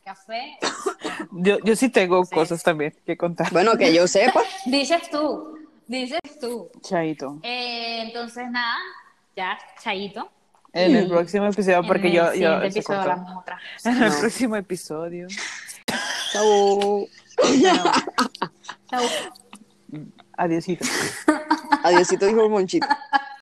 [0.03, 0.57] café.
[1.31, 2.33] Yo, yo sí tengo Sí.
[2.33, 3.51] cosas también que contar.
[3.51, 4.41] Bueno, que yo sepa.
[4.65, 6.69] Dices tú, dices tú.
[6.81, 7.39] Chaito.
[7.43, 8.77] Eh, entonces, nada,
[9.35, 10.29] ya, chayito.
[10.73, 11.09] En el Mm.
[11.09, 13.59] próximo episodio, porque en yo, el yo episodio hablamos otra.
[13.83, 14.19] En el No.
[14.19, 15.27] próximo episodio.
[16.31, 17.07] Chau.
[18.89, 19.03] Chau.
[20.37, 20.85] Adiósito.
[21.83, 22.87] Adiósito dijo Monchito.